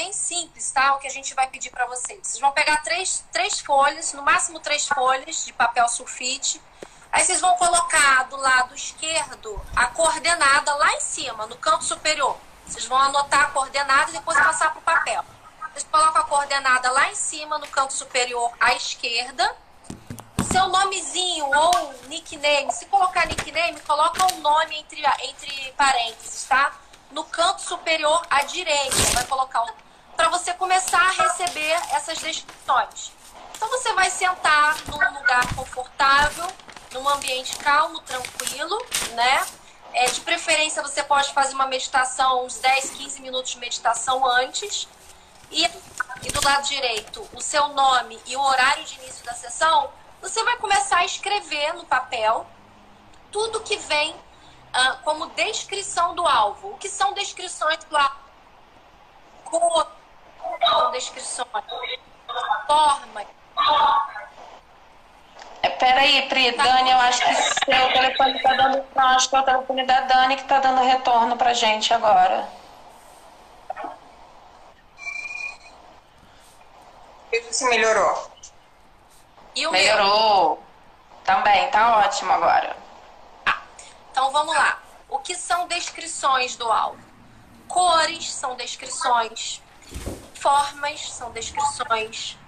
bem 0.00 0.14
simples, 0.14 0.70
tá? 0.70 0.94
O 0.94 0.98
que 0.98 1.06
a 1.06 1.10
gente 1.10 1.34
vai 1.34 1.46
pedir 1.48 1.68
para 1.68 1.84
vocês. 1.84 2.18
Vocês 2.22 2.40
vão 2.40 2.52
pegar 2.52 2.78
três, 2.78 3.22
três 3.30 3.60
folhas, 3.60 4.14
no 4.14 4.22
máximo 4.22 4.58
três 4.58 4.88
folhas 4.88 5.44
de 5.44 5.52
papel 5.52 5.86
sulfite. 5.88 6.58
Aí 7.12 7.22
vocês 7.22 7.38
vão 7.38 7.54
colocar 7.56 8.22
do 8.30 8.36
lado 8.36 8.74
esquerdo 8.74 9.60
a 9.76 9.88
coordenada 9.88 10.74
lá 10.76 10.94
em 10.94 11.00
cima, 11.00 11.46
no 11.46 11.56
canto 11.56 11.84
superior. 11.84 12.34
Vocês 12.66 12.86
vão 12.86 12.96
anotar 12.96 13.42
a 13.42 13.46
coordenada 13.48 14.08
e 14.10 14.14
depois 14.14 14.38
passar 14.38 14.70
para 14.70 14.78
o 14.78 14.82
papel. 14.82 15.22
Vocês 15.70 15.86
colocam 15.90 16.22
a 16.22 16.24
coordenada 16.24 16.90
lá 16.92 17.10
em 17.10 17.14
cima, 17.14 17.58
no 17.58 17.66
canto 17.66 17.92
superior 17.92 18.50
à 18.58 18.72
esquerda. 18.72 19.54
Seu 20.50 20.66
nomezinho 20.68 21.44
ou 21.44 21.94
nickname, 22.08 22.72
se 22.72 22.86
colocar 22.86 23.26
nickname, 23.26 23.78
coloca 23.80 24.32
o 24.32 24.36
um 24.36 24.40
nome 24.40 24.78
entre, 24.78 25.02
entre 25.28 25.72
parênteses, 25.76 26.44
tá? 26.44 26.72
no 27.12 27.24
canto 27.24 27.62
superior 27.62 28.22
à 28.30 28.42
direita. 28.42 28.96
Vai 29.14 29.24
colocar 29.26 29.64
para 30.20 30.28
você 30.28 30.52
começar 30.52 31.00
a 31.00 31.22
receber 31.22 31.80
essas 31.92 32.18
descrições. 32.18 33.10
Então 33.56 33.70
você 33.70 33.90
vai 33.94 34.10
sentar 34.10 34.76
num 34.86 35.18
lugar 35.18 35.54
confortável, 35.54 36.46
num 36.92 37.08
ambiente 37.08 37.56
calmo, 37.56 37.98
tranquilo, 38.00 38.76
né? 39.14 39.46
É, 39.94 40.04
de 40.10 40.20
preferência 40.20 40.82
você 40.82 41.02
pode 41.02 41.32
fazer 41.32 41.54
uma 41.54 41.66
meditação, 41.66 42.44
uns 42.44 42.58
10, 42.58 42.90
15 42.90 43.22
minutos 43.22 43.52
de 43.52 43.58
meditação 43.58 44.26
antes. 44.26 44.86
E, 45.50 45.64
e 45.64 46.30
do 46.30 46.44
lado 46.44 46.68
direito, 46.68 47.26
o 47.32 47.40
seu 47.40 47.68
nome 47.68 48.20
e 48.26 48.36
o 48.36 48.42
horário 48.42 48.84
de 48.84 48.96
início 48.96 49.24
da 49.24 49.32
sessão, 49.32 49.90
você 50.20 50.44
vai 50.44 50.58
começar 50.58 50.98
a 50.98 51.04
escrever 51.06 51.72
no 51.72 51.86
papel 51.86 52.46
tudo 53.32 53.60
que 53.60 53.78
vem 53.78 54.14
ah, 54.70 54.98
como 55.02 55.30
descrição 55.30 56.14
do 56.14 56.26
alvo. 56.26 56.72
O 56.72 56.76
que 56.76 56.90
são 56.90 57.14
descrições 57.14 57.82
do 57.84 57.96
alvo? 57.96 58.20
Cor, 59.46 59.99
são 60.64 60.90
descrições, 60.92 61.64
forma. 62.66 63.24
É, 65.62 65.68
peraí, 65.68 66.28
Pri, 66.28 66.52
tá 66.52 66.62
Dani, 66.62 66.90
eu 66.90 66.98
acho 66.98 67.20
que 67.20 67.34
seu 67.34 67.92
telefone 67.92 68.36
está 68.36 68.54
dando. 68.54 68.84
Não, 68.94 69.04
acho 69.08 69.28
que 69.28 69.36
é 69.36 69.40
o 69.40 69.42
telefone 69.42 69.84
da 69.84 70.00
Dani 70.00 70.36
que 70.36 70.42
está 70.42 70.58
dando 70.58 70.82
retorno 70.82 71.36
pra 71.36 71.52
gente 71.52 71.92
agora. 71.92 72.48
Veja 77.30 77.52
se 77.52 77.64
melhorou. 77.66 78.30
E 79.54 79.66
o 79.66 79.72
Melhorou. 79.72 80.56
Meu? 80.56 80.64
Também, 81.24 81.70
tá 81.70 81.98
ótimo 81.98 82.32
agora. 82.32 82.76
Então 84.10 84.30
vamos 84.32 84.54
lá. 84.54 84.78
O 85.08 85.18
que 85.18 85.34
são 85.34 85.68
descrições 85.68 86.56
do 86.56 86.70
alvo? 86.70 86.98
Cores 87.68 88.32
são 88.32 88.56
descrições, 88.56 89.62
formas 90.40 91.12
são 91.12 91.30
descrições, 91.32 92.38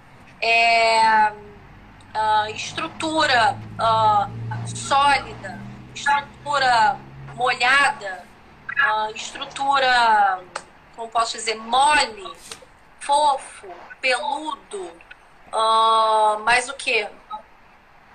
é, 0.41 1.31
uh, 1.31 2.49
estrutura 2.53 3.57
uh, 3.79 4.67
sólida, 4.67 5.59
estrutura 5.93 6.97
molhada, 7.35 8.25
uh, 8.71 9.15
estrutura, 9.15 10.41
como 10.95 11.09
posso 11.09 11.37
dizer, 11.37 11.55
mole, 11.55 12.33
fofo, 12.99 13.71
peludo, 14.01 14.91
mais 16.43 16.67
o 16.69 16.73
que? 16.73 17.07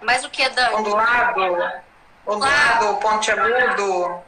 Mais 0.02 0.24
o 0.24 0.30
que, 0.30 0.48
Dani? 0.48 0.74
Ondulado. 0.74 1.40
Ondulado, 2.26 2.96
pontiagudo. 2.96 4.27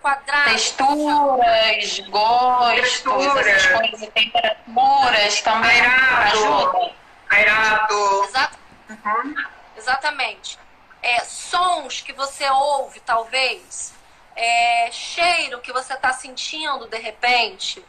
Quadrado. 0.00 0.50
Texturas, 0.50 1.98
gostos, 2.08 2.80
Textura. 2.80 3.50
essas 3.50 3.66
coisas, 3.66 4.08
temperaturas 4.14 5.40
também 5.42 5.70
Airado. 5.70 6.22
ajuda. 6.22 6.92
Airado. 7.28 8.24
Exato. 8.24 8.58
Uhum. 8.88 9.34
Exatamente. 9.76 10.58
É, 11.02 11.20
sons 11.20 12.00
que 12.00 12.12
você 12.12 12.48
ouve, 12.48 13.00
talvez. 13.00 13.94
É, 14.36 14.90
cheiro 14.90 15.60
que 15.60 15.72
você 15.72 15.94
está 15.94 16.12
sentindo 16.12 16.86
de 16.88 16.98
repente. 16.98 17.80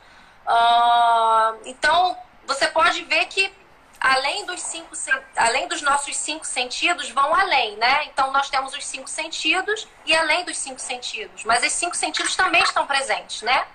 Uh, 0.46 1.58
então, 1.66 2.18
você 2.46 2.68
pode 2.68 3.04
ver 3.04 3.26
que 3.26 3.54
além 4.02 4.44
dos 4.46 4.60
cinco, 4.64 4.96
além 5.38 5.68
dos 5.68 5.84
nossos 5.84 6.18
cinco 6.18 6.44
sentidos, 6.44 7.12
vão 7.12 7.36
além, 7.36 7.78
né? 7.78 8.06
Então 8.06 8.32
nós 8.32 8.50
temos 8.50 8.74
os 8.74 8.84
cinco 8.84 9.08
sentidos 9.08 9.88
e 10.08 10.16
além 10.16 10.44
dos 10.44 10.58
cinco 10.58 10.80
sentidos, 10.80 11.44
mas 11.44 11.64
os 11.64 11.72
cinco 11.72 11.96
sentidos 11.96 12.36
também 12.36 12.64
estão 12.64 12.88
presentes, 12.88 13.44
né? 13.44 13.68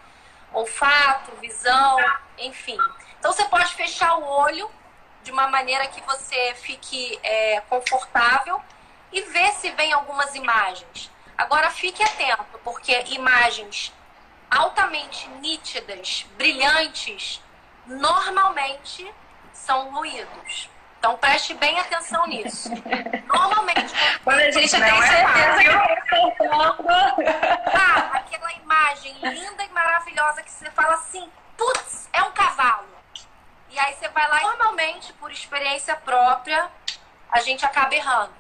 Olfato, 0.52 1.30
visão, 1.36 1.96
enfim. 2.38 2.78
Então 3.20 3.32
você 3.32 3.44
pode 3.44 3.72
fechar 3.74 4.18
o 4.18 4.24
olho 4.24 4.68
de 5.22 5.30
uma 5.30 5.46
maneira 5.46 5.86
que 5.86 6.00
você 6.00 6.54
fique 6.56 7.20
é, 7.22 7.60
confortável 7.68 8.60
e 9.12 9.20
ver 9.22 9.52
se 9.52 9.70
vem 9.70 9.92
algumas 9.92 10.34
imagens. 10.34 11.08
Agora 11.38 11.70
fique 11.70 12.02
atento, 12.02 12.58
porque 12.64 13.04
imagens 13.10 13.92
altamente 14.50 15.28
nítidas, 15.28 16.26
brilhantes, 16.36 17.40
normalmente 17.86 19.12
são 19.56 19.90
ruídos. 19.92 20.68
Então 20.98 21.16
preste 21.18 21.54
bem 21.54 21.78
atenção 21.78 22.26
nisso. 22.26 22.68
Normalmente, 23.26 23.94
quando 24.24 24.40
a 24.40 24.50
gente 24.50 24.70
tem 24.70 24.82
é 24.82 25.02
certeza 25.02 25.62
que 25.62 26.46
ah, 27.76 28.10
aquela 28.14 28.52
imagem 28.54 29.16
linda 29.22 29.64
e 29.64 29.68
maravilhosa 29.70 30.42
que 30.42 30.50
você 30.50 30.70
fala 30.70 30.94
assim, 30.94 31.30
putz, 31.56 32.08
é 32.12 32.22
um 32.22 32.32
cavalo. 32.32 32.86
E 33.70 33.78
aí 33.78 33.94
você 33.94 34.08
vai 34.08 34.28
lá 34.28 34.40
e 34.40 34.44
normalmente, 34.44 35.12
por 35.14 35.30
experiência 35.30 35.94
própria, 35.96 36.68
a 37.30 37.40
gente 37.40 37.64
acaba 37.64 37.94
errando. 37.94 38.32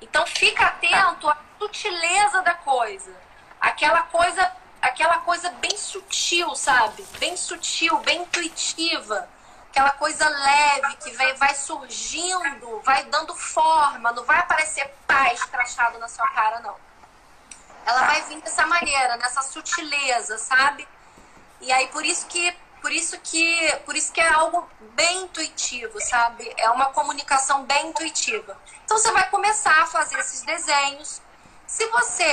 Então 0.00 0.26
fica 0.26 0.66
atento 0.66 1.28
à 1.28 1.36
sutileza 1.58 2.42
da 2.42 2.54
coisa. 2.54 3.14
Aquela 3.60 4.02
coisa, 4.02 4.52
aquela 4.82 5.18
coisa 5.18 5.50
bem 5.52 5.76
sutil, 5.76 6.54
sabe? 6.54 7.02
Bem 7.18 7.36
sutil, 7.36 7.98
bem 7.98 8.22
intuitiva 8.22 9.28
aquela 9.70 9.92
coisa 9.92 10.28
leve 10.28 10.96
que 10.96 11.10
vem, 11.12 11.34
vai 11.34 11.54
surgindo, 11.54 12.80
vai 12.80 13.04
dando 13.04 13.34
forma, 13.34 14.12
não 14.12 14.24
vai 14.24 14.38
aparecer 14.38 14.86
paz 15.06 15.42
crachado 15.44 15.98
na 15.98 16.08
sua 16.08 16.26
cara, 16.28 16.60
não. 16.60 16.76
Ela 17.86 18.04
vai 18.04 18.22
vir 18.22 18.40
dessa 18.42 18.66
maneira, 18.66 19.16
nessa 19.16 19.42
sutileza, 19.42 20.36
sabe? 20.38 20.86
E 21.60 21.72
aí 21.72 21.86
por 21.88 22.04
isso 22.04 22.26
que 22.26 22.52
por 22.82 22.90
isso 22.92 23.18
que 23.20 23.76
por 23.84 23.94
isso 23.94 24.12
que 24.12 24.20
é 24.20 24.28
algo 24.28 24.68
bem 24.94 25.22
intuitivo, 25.22 26.00
sabe? 26.00 26.52
É 26.56 26.68
uma 26.70 26.86
comunicação 26.86 27.64
bem 27.64 27.88
intuitiva. 27.88 28.58
Então 28.84 28.98
você 28.98 29.10
vai 29.12 29.28
começar 29.30 29.82
a 29.82 29.86
fazer 29.86 30.18
esses 30.18 30.42
desenhos. 30.42 31.22
Se 31.66 31.86
você 31.86 32.32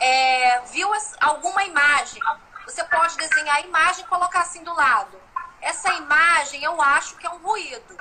é, 0.00 0.60
viu 0.72 0.90
alguma 1.20 1.64
imagem, 1.64 2.22
você 2.64 2.82
pode 2.84 3.16
desenhar 3.16 3.56
a 3.56 3.60
imagem 3.60 4.04
e 4.04 4.08
colocar 4.08 4.40
assim 4.40 4.64
do 4.64 4.72
lado 4.74 5.22
essa 5.62 5.90
imagem 5.94 6.62
eu 6.62 6.82
acho 6.82 7.16
que 7.16 7.26
é 7.26 7.30
um 7.30 7.38
ruído. 7.38 7.96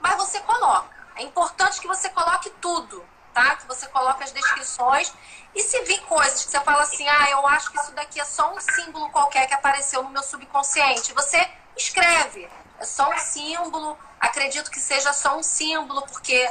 Mas 0.00 0.16
você 0.16 0.40
coloca. 0.40 0.96
É 1.14 1.22
importante 1.22 1.80
que 1.80 1.86
você 1.86 2.08
coloque 2.08 2.50
tudo, 2.60 3.04
tá? 3.34 3.56
Que 3.56 3.66
você 3.66 3.86
coloque 3.88 4.24
as 4.24 4.32
descrições. 4.32 5.12
E 5.54 5.62
se 5.62 5.80
vir 5.84 6.00
coisas 6.02 6.44
que 6.44 6.50
você 6.50 6.60
fala 6.60 6.82
assim, 6.82 7.06
ah, 7.08 7.30
eu 7.30 7.46
acho 7.46 7.70
que 7.70 7.78
isso 7.78 7.92
daqui 7.92 8.20
é 8.20 8.24
só 8.24 8.54
um 8.54 8.60
símbolo 8.60 9.10
qualquer 9.10 9.46
que 9.46 9.54
apareceu 9.54 10.02
no 10.02 10.10
meu 10.10 10.22
subconsciente, 10.22 11.12
você 11.12 11.48
escreve. 11.76 12.48
É 12.78 12.84
só 12.84 13.10
um 13.10 13.18
símbolo, 13.18 13.98
acredito 14.20 14.70
que 14.70 14.80
seja 14.80 15.12
só 15.12 15.36
um 15.36 15.42
símbolo, 15.42 16.02
porque 16.02 16.50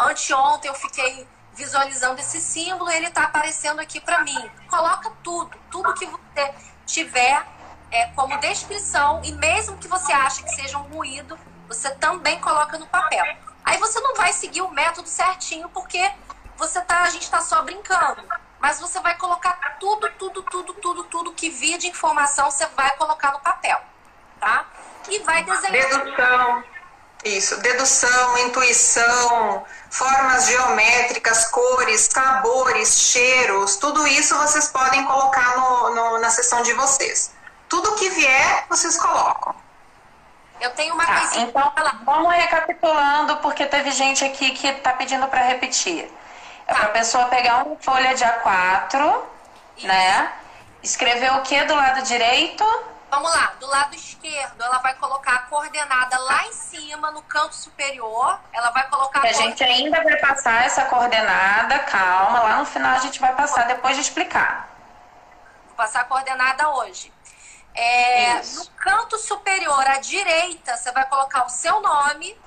anteontem 0.00 0.70
eu 0.70 0.74
fiquei 0.74 1.28
visualizando 1.52 2.20
esse 2.20 2.40
símbolo 2.40 2.90
e 2.90 2.94
ele 2.94 3.08
está 3.08 3.24
aparecendo 3.24 3.80
aqui 3.80 4.00
para 4.00 4.22
mim. 4.22 4.50
Coloca 4.68 5.10
tudo, 5.22 5.56
tudo 5.70 5.94
que 5.94 6.06
você 6.06 6.54
tiver 6.86 7.53
é, 7.94 8.08
como 8.08 8.36
descrição 8.38 9.20
e 9.22 9.30
mesmo 9.32 9.78
que 9.78 9.86
você 9.86 10.12
ache 10.12 10.42
que 10.42 10.50
seja 10.50 10.76
um 10.78 10.82
ruído, 10.82 11.38
você 11.68 11.90
também 11.90 12.40
coloca 12.40 12.76
no 12.76 12.86
papel. 12.88 13.24
Aí 13.64 13.78
você 13.78 14.00
não 14.00 14.16
vai 14.16 14.32
seguir 14.32 14.62
o 14.62 14.70
método 14.70 15.08
certinho 15.08 15.68
porque 15.68 16.10
você 16.56 16.80
tá, 16.80 17.02
a 17.02 17.10
gente 17.10 17.22
está 17.22 17.40
só 17.40 17.62
brincando. 17.62 18.20
Mas 18.58 18.80
você 18.80 18.98
vai 18.98 19.16
colocar 19.16 19.76
tudo, 19.78 20.10
tudo, 20.18 20.42
tudo, 20.42 20.74
tudo, 20.74 21.04
tudo 21.04 21.32
que 21.32 21.50
via 21.50 21.78
de 21.78 21.86
informação, 21.86 22.50
você 22.50 22.66
vai 22.66 22.90
colocar 22.96 23.30
no 23.30 23.38
papel, 23.40 23.80
tá? 24.40 24.66
E 25.08 25.20
vai 25.20 25.44
desenhar. 25.44 25.88
Dedução. 25.88 26.64
Isso, 27.24 27.56
dedução, 27.60 28.38
intuição, 28.38 29.64
formas 29.88 30.46
geométricas, 30.46 31.46
cores, 31.46 32.08
sabores, 32.12 32.98
cheiros, 32.98 33.76
tudo 33.76 34.06
isso 34.06 34.36
vocês 34.36 34.68
podem 34.68 35.04
colocar 35.06 35.56
no, 35.56 35.94
no 35.94 36.20
na 36.20 36.28
sessão 36.28 36.62
de 36.62 36.74
vocês. 36.74 37.33
Tudo 37.74 37.96
que 37.96 38.08
vier, 38.10 38.66
vocês 38.68 38.96
colocam. 38.96 39.52
Eu 40.60 40.70
tenho 40.74 40.94
uma 40.94 41.04
tá, 41.04 41.18
coisinha. 41.18 41.46
Então, 41.46 41.72
vamos 42.04 42.32
recapitulando, 42.32 43.36
porque 43.38 43.66
teve 43.66 43.90
gente 43.90 44.24
aqui 44.24 44.52
que 44.52 44.68
está 44.68 44.92
pedindo 44.92 45.26
para 45.26 45.42
repetir. 45.42 46.08
É 46.68 46.72
tá. 46.72 46.78
para 46.78 46.86
a 46.86 46.92
pessoa 46.92 47.24
pegar 47.24 47.64
uma 47.64 47.74
folha 47.80 48.14
de 48.14 48.22
A4, 48.22 49.22
Isso. 49.76 49.88
né? 49.88 50.32
Escrever 50.84 51.32
o 51.32 51.42
que 51.42 51.64
do 51.64 51.74
lado 51.74 52.02
direito? 52.02 52.64
Vamos 53.10 53.28
lá, 53.34 53.54
do 53.58 53.66
lado 53.66 53.92
esquerdo, 53.96 54.62
ela 54.62 54.78
vai 54.78 54.94
colocar 54.94 55.34
a 55.34 55.38
coordenada 55.40 56.16
lá 56.16 56.46
em 56.46 56.52
cima, 56.52 57.10
no 57.10 57.22
canto 57.22 57.56
superior. 57.56 58.38
Ela 58.52 58.70
vai 58.70 58.88
colocar. 58.88 59.18
A, 59.18 59.30
a 59.30 59.32
gente 59.32 59.64
ainda 59.64 60.00
vai 60.00 60.16
passar 60.18 60.64
essa 60.64 60.84
coordenada, 60.84 61.80
calma, 61.80 62.38
lá 62.38 62.56
no 62.58 62.66
final 62.66 62.94
a 62.94 63.00
gente 63.00 63.18
vai 63.18 63.34
passar 63.34 63.66
depois 63.66 63.96
de 63.96 64.02
explicar. 64.02 64.68
Vou 65.66 65.74
passar 65.74 66.02
a 66.02 66.04
coordenada 66.04 66.68
hoje. 66.70 67.12
É, 67.74 68.40
no 68.54 68.66
canto 68.76 69.18
superior 69.18 69.86
à 69.88 69.98
direita, 69.98 70.76
você 70.76 70.92
vai 70.92 71.04
colocar 71.08 71.44
o 71.44 71.48
seu 71.48 71.80
nome, 71.80 72.40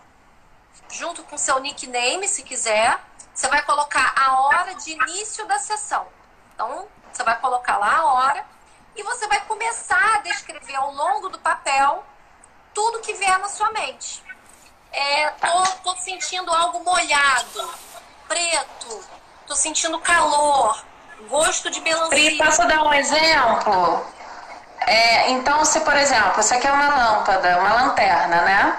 junto 0.89 1.21
com 1.23 1.35
o 1.35 1.39
seu 1.39 1.59
nickname, 1.59 2.27
se 2.27 2.43
quiser. 2.43 2.97
Você 3.33 3.47
vai 3.49 3.61
colocar 3.63 4.13
a 4.15 4.41
hora 4.41 4.73
de 4.75 4.91
início 4.91 5.45
da 5.45 5.59
sessão. 5.59 6.07
Então, 6.53 6.87
você 7.11 7.23
vai 7.23 7.37
colocar 7.39 7.77
lá 7.77 7.97
a 7.97 8.05
hora 8.05 8.45
e 8.95 9.03
você 9.03 9.27
vai 9.27 9.41
começar 9.41 10.15
a 10.15 10.19
descrever 10.21 10.75
ao 10.75 10.93
longo 10.93 11.29
do 11.29 11.39
papel 11.39 12.03
tudo 12.73 12.99
que 12.99 13.13
vier 13.13 13.37
na 13.39 13.49
sua 13.49 13.69
mente. 13.71 14.23
É, 14.91 15.29
tô, 15.31 15.63
tô 15.83 15.95
sentindo 15.97 16.51
algo 16.51 16.83
molhado, 16.83 17.69
preto, 18.27 19.03
tô 19.45 19.55
sentindo 19.55 19.99
calor, 19.99 20.83
gosto 21.27 21.69
de 21.69 21.81
melancia. 21.81 22.09
Pri, 22.09 22.37
posso 22.37 22.67
dar 22.67 22.83
um 22.83 22.93
exemplo? 22.93 24.16
É, 24.87 25.31
então, 25.31 25.65
se 25.65 25.81
por 25.81 25.95
exemplo, 25.97 26.39
isso 26.39 26.53
aqui 26.53 26.65
é 26.65 26.71
uma 26.71 26.87
lâmpada, 26.87 27.59
uma 27.59 27.73
lanterna, 27.73 28.41
né? 28.41 28.77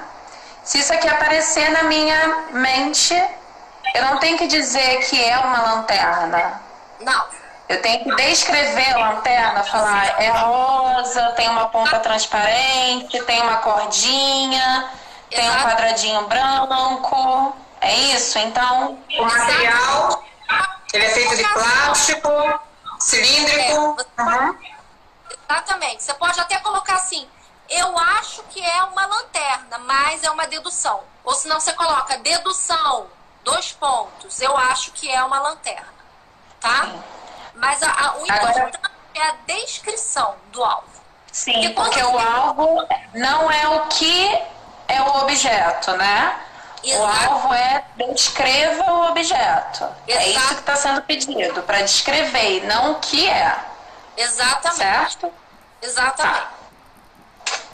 Se 0.65 0.79
isso 0.79 0.93
aqui 0.93 1.07
aparecer 1.07 1.71
na 1.71 1.83
minha 1.83 2.45
mente, 2.51 3.15
eu 3.95 4.03
não 4.07 4.19
tenho 4.19 4.39
que 4.39 4.47
dizer 4.47 5.01
que 5.07 5.23
é 5.23 5.39
uma 5.39 5.61
lanterna. 5.61 6.61
Não. 7.01 7.25
Eu 7.69 7.83
tenho 7.83 8.03
que 8.03 8.15
descrever 8.17 8.95
a 8.95 8.99
lanterna, 9.11 9.63
falar 9.63 10.23
é 10.23 10.31
rosa, 10.31 11.33
tem 11.37 11.51
uma 11.51 11.69
ponta 11.69 11.99
transparente, 11.99 13.23
tem 13.25 13.43
uma 13.43 13.59
cordinha, 13.59 14.89
tem 15.29 15.51
um 15.51 15.63
quadradinho 15.63 16.27
branco. 16.27 17.55
É 17.83 17.95
isso? 18.15 18.39
Então. 18.39 18.99
O 19.19 19.25
material, 19.25 20.25
ele 20.95 21.05
é 21.05 21.09
feito 21.11 21.37
de 21.37 21.45
plástico, 21.45 22.31
cilíndrico. 22.99 23.97
É, 24.17 24.23
uhum. 24.23 24.57
Exatamente. 25.49 26.03
Você 26.03 26.15
pode 26.15 26.39
até 26.39 26.59
colocar 26.59 26.95
assim. 26.95 27.27
Eu 27.69 27.99
acho 27.99 28.43
que 28.45 28.65
é 28.65 28.83
uma 28.85 29.07
lanterna, 29.07 29.79
mas 29.79 30.25
é 30.25 30.31
uma 30.31 30.47
dedução. 30.47 31.01
Ou 31.25 31.35
senão 31.35 31.61
você 31.61 31.73
coloca 31.73 32.17
dedução, 32.19 33.07
dois 33.45 33.73
pontos. 33.73 34.41
Eu 34.41 34.57
acho 34.57 34.91
que 34.93 35.11
é 35.11 35.23
uma 35.23 35.39
lanterna. 35.41 35.89
Tá? 36.61 36.87
Sim. 36.87 37.03
Mas 37.55 37.83
a, 37.83 37.91
a, 37.91 38.17
o 38.17 38.23
importante 38.23 38.77
Agora... 38.77 38.91
é 39.15 39.23
a 39.23 39.35
descrição 39.47 40.35
do 40.53 40.65
alvo. 40.65 40.89
Sim, 41.31 41.53
porque, 41.75 42.01
porque 42.01 42.03
o 42.03 42.19
alvo 42.19 42.89
não 43.15 43.51
é 43.51 43.69
o 43.69 43.87
que 43.89 44.43
é 44.89 45.03
o 45.03 45.23
objeto, 45.23 45.93
né? 45.93 46.41
Exato. 46.83 47.03
O 47.03 47.33
alvo 47.33 47.55
é 47.55 47.85
descreva 47.97 48.91
o 48.93 49.09
objeto. 49.11 49.85
Exato. 50.07 50.25
É 50.25 50.29
isso 50.29 50.49
que 50.49 50.61
está 50.61 50.77
sendo 50.77 51.03
pedido, 51.03 51.63
para 51.65 51.83
descrever, 51.83 52.65
não 52.67 52.93
o 52.93 52.95
que 53.01 53.29
é. 53.29 53.68
Exatamente. 54.19 54.77
Certo? 54.77 55.33
Exatamente. 55.81 56.39
Tá. 56.39 56.53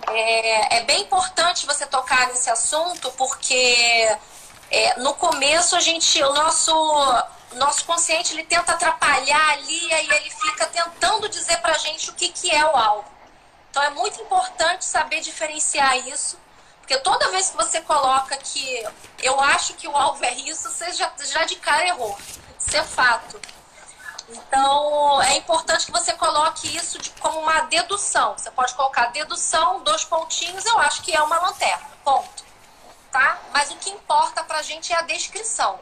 É, 0.09 0.77
é, 0.77 0.83
bem 0.83 1.03
importante 1.03 1.67
você 1.67 1.87
tocar 1.87 2.29
nesse 2.29 2.51
assunto, 2.51 3.11
porque 3.13 4.17
é, 4.71 5.01
no 5.01 5.15
começo 5.15 5.75
a 5.75 5.81
gente, 5.81 6.23
o 6.23 6.33
nosso 6.33 6.73
nosso 7.55 7.85
consciente 7.85 8.35
ele 8.35 8.45
tenta 8.45 8.73
atrapalhar 8.73 9.51
ali 9.53 9.87
e 9.89 9.93
ele 9.93 10.31
fica 10.31 10.67
tentando 10.67 11.29
dizer 11.29 11.57
pra 11.59 11.79
gente 11.79 12.11
o 12.11 12.15
que, 12.15 12.29
que 12.29 12.51
é 12.51 12.65
o 12.65 12.77
alvo. 12.77 13.09
Então 13.71 13.83
é 13.83 13.91
muito 13.91 14.21
importante 14.21 14.85
saber 14.85 15.21
diferenciar 15.21 15.97
isso, 16.09 16.39
porque 16.79 16.97
toda 16.99 17.31
vez 17.31 17.51
que 17.51 17.57
você 17.57 17.81
coloca 17.81 18.37
que 18.37 18.87
eu 19.23 19.41
acho 19.41 19.75
que 19.75 19.89
o 19.89 19.97
alvo 19.97 20.25
é 20.25 20.35
isso, 20.35 20.71
você 20.71 20.93
já, 20.93 21.11
já 21.25 21.45
de 21.45 21.57
cara 21.57 21.87
errou. 21.87 22.17
Isso 22.59 22.77
é 22.77 22.83
fato. 22.83 23.41
Então 24.29 25.23
é 25.23 25.37
importante 25.37 25.87
que 25.87 25.93
você 25.93 26.13
coloque 26.15 26.75
isso 26.77 26.99
de, 26.99 27.11
como 27.11 27.41
uma 27.41 27.61
dedução. 27.63 28.37
Você 28.37 28.51
pode 28.51 28.75
colocar 28.75 29.07
dedução, 29.07 29.83
dois 29.83 30.05
pontinhos, 30.05 30.65
eu 30.65 30.79
acho 30.79 31.03
que 31.03 31.15
é 31.15 31.23
uma 31.23 31.39
lanterna. 31.41 31.87
Ponto. 32.03 32.45
Tá? 33.11 33.39
Mas 33.53 33.71
o 33.71 33.77
que 33.77 33.91
importa 33.91 34.43
pra 34.43 34.63
gente 34.63 34.93
é 34.93 34.97
a 34.97 35.03
descrição. 35.03 35.79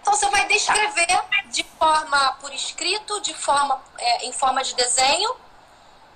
Então 0.00 0.14
você 0.14 0.28
vai 0.28 0.46
descrever 0.48 1.24
de 1.46 1.62
forma 1.78 2.32
por 2.40 2.52
escrito, 2.52 3.20
de 3.20 3.32
forma 3.32 3.80
é, 3.98 4.26
em 4.26 4.32
forma 4.32 4.62
de 4.62 4.74
desenho. 4.74 5.36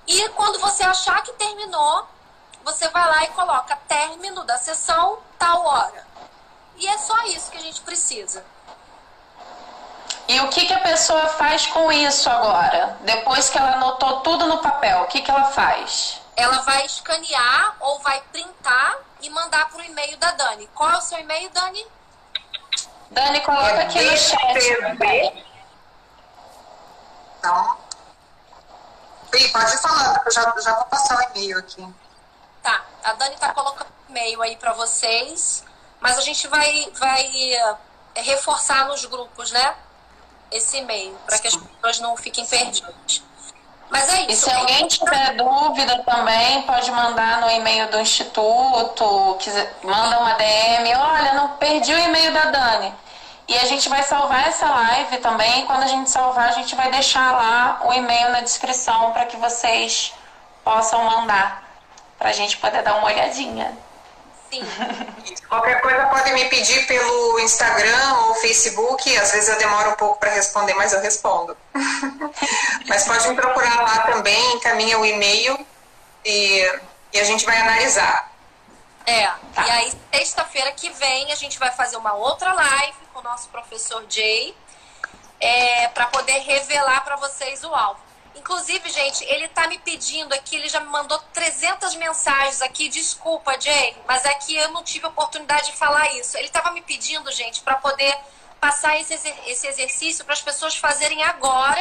E 0.06 0.28
quando 0.30 0.58
você 0.58 0.82
achar 0.82 1.22
que 1.22 1.32
terminou, 1.34 2.06
você 2.64 2.88
vai 2.88 3.06
lá 3.06 3.24
e 3.24 3.28
coloca 3.28 3.76
término 3.88 4.44
da 4.44 4.58
sessão, 4.58 5.18
tal 5.38 5.64
hora. 5.64 6.06
E 6.76 6.86
é 6.86 6.98
só 6.98 7.16
isso 7.26 7.50
que 7.50 7.56
a 7.56 7.62
gente 7.62 7.80
precisa. 7.82 8.44
E 10.28 10.38
o 10.40 10.48
que, 10.48 10.66
que 10.66 10.75
a 10.75 10.80
pessoa 10.80 11.26
faz 11.26 11.66
com 11.69 11.90
isso 11.90 12.28
agora? 12.28 12.98
Depois 13.00 13.48
que 13.48 13.56
ela 13.56 13.72
anotou 13.72 14.20
tudo 14.20 14.46
no 14.46 14.58
papel, 14.58 15.00
o 15.00 15.06
que, 15.06 15.22
que 15.22 15.30
ela 15.30 15.44
faz? 15.46 16.20
Ela 16.36 16.58
vai 16.58 16.84
escanear 16.84 17.76
ou 17.80 17.98
vai 18.00 18.20
printar 18.30 18.98
e 19.22 19.30
mandar 19.30 19.70
para 19.70 19.78
o 19.78 19.84
e-mail 19.84 20.19
da 20.19 20.30
Dani. 20.32 20.69
Qual 20.75 20.90
é 20.90 20.98
o 20.98 21.00
seu 21.00 21.19
e-mail, 21.19 21.48
Dani? 21.48 21.86
Dani, 23.10 23.40
coloca 23.40 23.80
aqui 23.80 24.02
no 24.02 24.16
chat. 24.19 25.44
Então. 27.38 27.78
Sim, 29.32 29.48
pode 29.48 29.72
ir 29.72 29.78
falando, 29.78 30.20
que 30.20 30.28
eu 30.28 30.32
já, 30.32 30.54
já 30.60 30.75
vou 30.75 30.84
passar 30.84 31.19
o 31.19 31.22
e-mail 31.22 31.58
aqui. 31.58 31.94
Tá, 32.62 32.84
a 33.02 33.14
Dani 33.14 33.36
tá 33.36 33.54
colocando 33.54 33.90
e-mail 34.10 34.42
aí 34.42 34.56
para 34.56 34.75
vocês, 34.75 35.64
mas 36.00 36.19
a 36.19 36.20
gente 36.20 36.46
vai, 36.48 36.92
vai 36.98 37.26
eh, 37.54 37.76
reforçar 38.16 38.86
nos 38.88 39.06
grupos, 39.06 39.50
né? 39.52 39.75
Esse 40.50 40.78
e-mail, 40.78 41.16
para 41.26 41.38
que 41.38 41.48
as 41.48 41.56
pessoas 41.56 42.00
não 42.00 42.16
fiquem 42.16 42.44
perdidas. 42.46 43.22
Mas 43.90 44.12
é 44.12 44.22
isso. 44.22 44.30
E 44.30 44.36
se 44.36 44.50
alguém 44.50 44.86
tiver 44.86 45.34
dúvida 45.34 46.02
também, 46.04 46.62
pode 46.62 46.90
mandar 46.90 47.40
no 47.40 47.50
e-mail 47.50 47.90
do 47.90 47.98
Instituto, 47.98 49.36
quiser, 49.38 49.78
manda 49.82 50.18
uma 50.20 50.34
DM, 50.34 50.94
olha, 50.94 51.34
não 51.34 51.48
perdi 51.56 51.92
o 51.92 51.98
e-mail 51.98 52.32
da 52.32 52.50
Dani. 52.50 52.94
E 53.48 53.56
a 53.56 53.64
gente 53.64 53.88
vai 53.88 54.02
salvar 54.02 54.46
essa 54.48 54.68
live 54.68 55.16
também. 55.18 55.64
Quando 55.64 55.82
a 55.82 55.86
gente 55.86 56.10
salvar, 56.10 56.50
a 56.50 56.52
gente 56.52 56.74
vai 56.74 56.90
deixar 56.90 57.32
lá 57.32 57.80
o 57.84 57.92
e-mail 57.94 58.30
na 58.30 58.40
descrição 58.40 59.10
para 59.12 59.24
que 59.24 59.38
vocês 59.38 60.12
possam 60.62 61.02
mandar. 61.04 61.66
Para 62.18 62.28
a 62.28 62.32
gente 62.32 62.58
poder 62.58 62.82
dar 62.82 62.96
uma 62.96 63.06
olhadinha. 63.06 63.74
Sim. 64.50 64.62
Qualquer 65.49 65.80
coisa 65.80 66.06
pode 66.06 66.32
me 66.32 66.46
pedir 66.46 66.87
pelo 66.87 67.38
Instagram 67.40 68.14
ou 68.20 68.34
Facebook. 68.37 69.16
Às 69.18 69.32
vezes 69.32 69.49
eu 69.49 69.58
demoro 69.58 69.90
um 69.90 69.94
pouco 69.94 70.18
para 70.18 70.30
responder, 70.30 70.75
mas 70.75 70.92
eu 70.92 71.00
respondo. 71.00 71.56
mas 72.88 73.04
pode 73.04 73.28
me 73.28 73.34
procurar 73.34 73.82
lá 73.82 73.99
também, 74.12 74.54
encaminha 74.54 74.99
o 74.99 75.04
e-mail 75.04 75.66
e, 76.25 76.80
e 77.12 77.20
a 77.20 77.25
gente 77.25 77.44
vai 77.44 77.58
analisar. 77.58 78.32
É, 79.06 79.26
tá. 79.54 79.66
e 79.66 79.70
aí 79.70 79.92
sexta-feira 80.12 80.70
que 80.73 80.90
vem 80.90 81.32
a 81.32 81.34
gente 81.34 81.58
vai 81.58 81.70
fazer 81.73 81.96
uma 81.96 82.12
outra 82.12 82.52
live 82.52 82.99
com 83.14 83.20
o 83.20 83.23
nosso 83.23 83.49
professor 83.49 84.04
Jay 84.06 84.54
é, 85.40 85.88
para 85.88 86.06
poder 86.08 86.40
revelar 86.40 87.02
para 87.04 87.16
vocês 87.16 87.64
o 87.64 87.75
alvo. 87.75 88.07
Inclusive, 88.38 88.88
gente, 88.90 89.25
ele 89.25 89.49
tá 89.49 89.66
me 89.66 89.78
pedindo 89.78 90.33
aqui, 90.33 90.57
ele 90.57 90.68
já 90.68 90.80
me 90.80 90.88
mandou 90.88 91.18
300 91.33 91.95
mensagens 91.97 92.62
aqui. 92.62 92.88
Desculpa, 92.88 93.59
Jay, 93.61 93.97
mas 94.07 94.25
é 94.25 94.35
que 94.35 94.54
eu 94.57 94.71
não 94.71 94.83
tive 94.83 95.07
oportunidade 95.07 95.73
de 95.73 95.76
falar 95.76 96.14
isso. 96.14 96.37
Ele 96.37 96.49
tava 96.49 96.71
me 96.71 96.80
pedindo, 96.83 97.30
gente, 97.33 97.61
para 97.62 97.76
poder 97.76 98.16
passar 98.61 98.99
esse, 98.99 99.14
esse 99.47 99.66
exercício 99.66 100.25
para 100.25 100.35
as 100.35 100.42
pessoas 100.42 100.76
fazerem 100.76 101.23
agora 101.23 101.80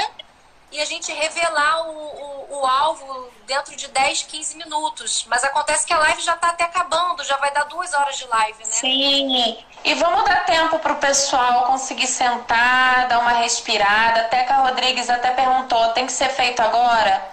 e 0.72 0.80
a 0.82 0.86
gente 0.86 1.12
revelar 1.12 1.88
o, 1.88 1.92
o, 1.92 2.60
o, 2.60 2.66
alvo 2.66 3.30
dentro 3.46 3.76
de 3.76 3.88
10, 3.88 4.24
15 4.24 4.58
minutos. 4.58 5.26
Mas 5.30 5.44
acontece 5.44 5.86
que 5.86 5.94
a 5.94 6.00
live 6.00 6.22
já 6.22 6.34
está 6.34 6.50
até 6.50 6.66
acabando, 6.66 7.24
já 7.24 7.38
vai 7.38 7.52
dar 7.54 7.64
duas 7.66 7.94
horas 7.94 8.18
de 8.18 8.26
live, 8.26 8.60
né? 8.66 8.72
Sim. 8.72 9.66
E 9.88 9.94
vamos 9.94 10.26
dar 10.26 10.44
tempo 10.44 10.80
para 10.80 10.92
o 10.92 10.98
pessoal 10.98 11.68
conseguir 11.68 12.08
sentar, 12.08 13.08
dar 13.08 13.20
uma 13.20 13.32
respirada. 13.32 14.26
Teca 14.26 14.56
Rodrigues 14.56 15.10
até 15.10 15.32
perguntou: 15.32 15.94
tem 15.94 16.06
que 16.06 16.12
ser 16.12 16.28
feito 16.28 16.62
agora? 16.62 17.24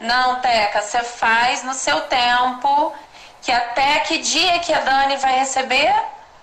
Não, 0.00 0.40
Teca, 0.40 0.82
você 0.82 1.00
faz 1.04 1.62
no 1.62 1.72
seu 1.72 2.00
tempo. 2.00 2.92
Que 3.40 3.52
até 3.52 4.00
que 4.00 4.18
dia 4.18 4.58
que 4.58 4.72
a 4.72 4.80
Dani 4.80 5.16
vai 5.18 5.38
receber? 5.38 5.94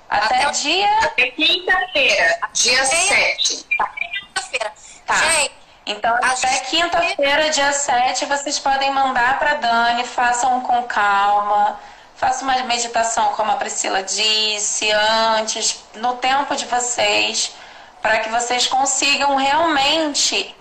Até, 0.09 0.43
até 0.43 0.51
dia. 0.51 0.99
Até 1.03 1.31
quinta-feira, 1.31 2.39
dia 2.53 2.85
7. 2.85 3.65
Quinta-feira. 3.65 4.73
Tá. 5.05 5.15
Gente, 5.15 5.51
então, 5.85 6.15
até 6.23 6.59
quinta-feira, 6.69 7.49
dia 7.49 7.73
7, 7.73 8.25
vocês 8.27 8.59
podem 8.59 8.91
mandar 8.93 9.37
para 9.37 9.55
Dani, 9.55 10.05
façam 10.05 10.61
com 10.61 10.83
calma, 10.83 11.77
façam 12.19 12.47
uma 12.47 12.61
meditação, 12.63 13.33
como 13.33 13.49
a 13.51 13.55
Priscila 13.55 14.03
disse 14.03 14.91
antes, 14.91 15.83
no 15.95 16.17
tempo 16.17 16.53
de 16.55 16.65
vocês, 16.65 17.55
para 18.01 18.19
que 18.19 18.29
vocês 18.29 18.67
consigam 18.67 19.35
realmente 19.37 20.53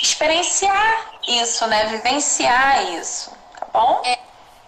experienciar 0.00 1.10
isso, 1.26 1.66
né? 1.66 1.86
Vivenciar 1.86 2.84
isso, 2.92 3.32
tá 3.58 3.66
bom? 3.72 4.00
É, 4.04 4.18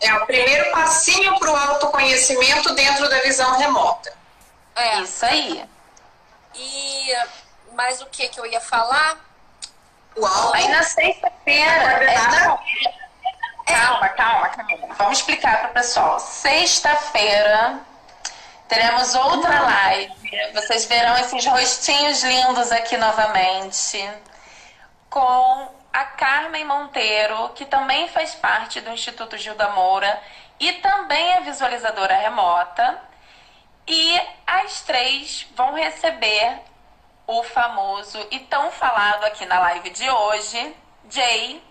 É 0.00 0.14
o 0.14 0.26
primeiro 0.26 0.72
passinho 0.72 1.38
para 1.38 1.50
o 1.50 1.56
autoconhecimento 1.56 2.74
dentro 2.74 3.08
da 3.08 3.20
visão 3.20 3.56
remota. 3.56 4.12
É. 4.74 5.00
Isso 5.00 5.24
aí. 5.24 5.64
E 6.56 7.16
mais 7.72 8.02
o 8.02 8.06
que 8.06 8.28
que 8.28 8.40
eu 8.40 8.46
ia 8.46 8.60
falar? 8.60 9.16
Uau. 10.18 10.54
Aí 10.54 10.68
na 10.68 10.82
sexta-feira. 10.82 12.04
É, 12.04 12.58
calma, 13.66 14.08
calma, 14.10 14.48
calma. 14.48 14.94
Vamos 14.94 15.18
explicar 15.18 15.60
para 15.60 15.70
o 15.70 15.72
pessoal. 15.72 16.18
Sexta-feira 16.20 17.80
teremos 18.68 19.14
outra 19.14 19.60
live. 19.60 20.12
Vocês 20.54 20.84
verão 20.86 21.16
esses 21.18 21.44
rostinhos 21.46 22.22
lindos 22.22 22.72
aqui 22.72 22.96
novamente. 22.96 24.10
Com 25.10 25.68
a 25.92 26.04
Carmen 26.04 26.64
Monteiro, 26.64 27.50
que 27.50 27.66
também 27.66 28.08
faz 28.08 28.34
parte 28.34 28.80
do 28.80 28.90
Instituto 28.90 29.36
Gilda 29.36 29.68
Moura 29.70 30.18
e 30.58 30.72
também 30.74 31.32
é 31.32 31.40
visualizadora 31.40 32.14
remota. 32.14 32.98
E 33.86 34.20
as 34.46 34.80
três 34.82 35.46
vão 35.54 35.74
receber 35.74 36.60
o 37.26 37.42
famoso 37.42 38.26
e 38.30 38.38
tão 38.40 38.70
falado 38.70 39.24
aqui 39.24 39.44
na 39.46 39.58
live 39.58 39.90
de 39.90 40.08
hoje, 40.08 40.76
Jay, 41.10 41.62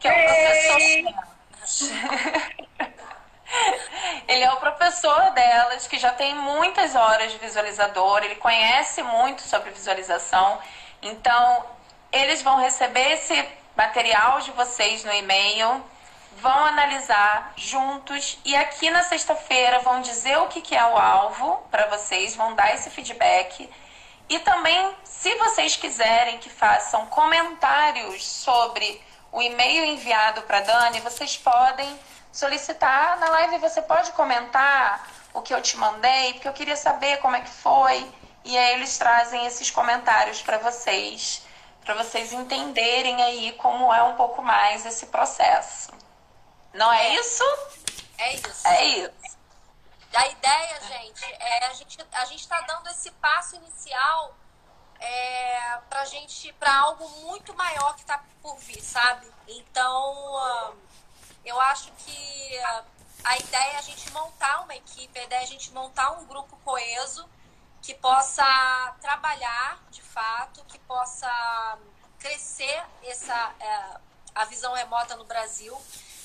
que 0.00 0.08
é 0.08 0.12
o 0.12 0.24
professor. 0.24 1.90
ele 4.26 4.42
é 4.42 4.52
o 4.52 4.56
professor 4.56 5.30
delas, 5.32 5.86
que 5.86 5.98
já 5.98 6.12
tem 6.12 6.34
muitas 6.34 6.94
horas 6.94 7.30
de 7.30 7.38
visualizador, 7.38 8.24
ele 8.24 8.36
conhece 8.36 9.02
muito 9.02 9.42
sobre 9.42 9.70
visualização. 9.70 10.58
Então, 11.02 11.64
eles 12.10 12.42
vão 12.42 12.58
receber 12.58 13.12
esse 13.12 13.44
material 13.76 14.40
de 14.40 14.50
vocês 14.52 15.04
no 15.04 15.12
e-mail, 15.12 15.84
vão 16.36 16.64
analisar 16.64 17.52
juntos 17.56 18.38
e 18.44 18.56
aqui 18.56 18.90
na 18.90 19.02
sexta-feira 19.02 19.80
vão 19.80 20.00
dizer 20.00 20.38
o 20.38 20.48
que 20.48 20.74
é 20.74 20.84
o 20.84 20.96
alvo 20.96 21.56
para 21.70 21.86
vocês, 21.86 22.34
vão 22.34 22.54
dar 22.54 22.74
esse 22.74 22.90
feedback. 22.90 23.68
E 24.28 24.38
também, 24.38 24.94
se 25.02 25.34
vocês 25.36 25.76
quiserem 25.76 26.38
que 26.38 26.48
façam 26.48 27.06
comentários 27.06 28.26
sobre 28.26 29.02
o 29.32 29.40
e-mail 29.40 29.84
enviado 29.84 30.42
para 30.42 30.60
Dani, 30.60 31.00
vocês 31.00 31.36
podem 31.36 31.98
solicitar 32.32 33.18
na 33.18 33.28
live. 33.30 33.58
Você 33.58 33.82
pode 33.82 34.12
comentar 34.12 35.08
o 35.32 35.42
que 35.42 35.54
eu 35.54 35.62
te 35.62 35.76
mandei, 35.76 36.34
porque 36.34 36.48
eu 36.48 36.52
queria 36.52 36.76
saber 36.76 37.18
como 37.18 37.36
é 37.36 37.40
que 37.40 37.50
foi. 37.50 38.10
E 38.44 38.56
aí 38.56 38.74
eles 38.74 38.96
trazem 38.98 39.46
esses 39.46 39.70
comentários 39.70 40.42
para 40.42 40.58
vocês, 40.58 41.42
para 41.84 41.94
vocês 41.94 42.32
entenderem 42.32 43.22
aí 43.22 43.52
como 43.52 43.92
é 43.92 44.02
um 44.02 44.16
pouco 44.16 44.42
mais 44.42 44.84
esse 44.86 45.06
processo. 45.06 45.92
Não 46.72 46.92
é, 46.92 47.08
é 47.08 47.14
isso? 47.20 47.44
É 48.18 48.34
isso. 48.34 48.66
É 48.66 48.84
isso. 48.84 49.38
A 50.12 50.26
ideia, 50.26 50.80
gente, 50.88 51.24
é 51.24 51.66
a 51.66 51.72
gente 51.72 51.98
a 52.12 52.24
gente 52.24 52.40
está 52.40 52.60
dando 52.62 52.88
esse 52.88 53.10
passo 53.12 53.56
inicial 53.56 54.34
é, 55.00 55.78
para 55.88 56.04
gente 56.04 56.52
para 56.54 56.74
algo 56.76 57.08
muito 57.22 57.54
maior 57.54 57.94
que 57.94 58.02
está 58.02 58.22
por 58.42 58.56
vir, 58.58 58.82
sabe? 58.82 59.26
Então 59.48 60.74
eu 61.44 61.60
acho 61.60 61.90
que 61.92 62.58
a 63.24 63.38
ideia 63.38 63.72
é 63.72 63.76
a 63.76 63.82
gente 63.82 64.10
montar 64.12 64.62
uma 64.62 64.74
equipe, 64.74 65.18
a 65.18 65.24
ideia 65.24 65.40
é 65.40 65.44
a 65.44 65.46
gente 65.46 65.72
montar 65.72 66.10
um 66.12 66.26
grupo 66.26 66.56
coeso 66.64 67.28
que 67.82 67.94
possa 67.94 68.44
trabalhar 69.00 69.82
de 69.90 70.02
fato, 70.02 70.64
que 70.66 70.78
possa 70.80 71.78
crescer 72.18 72.84
essa 73.02 73.54
é, 73.58 74.00
a 74.34 74.44
visão 74.44 74.74
remota 74.74 75.16
no 75.16 75.24
Brasil 75.24 75.78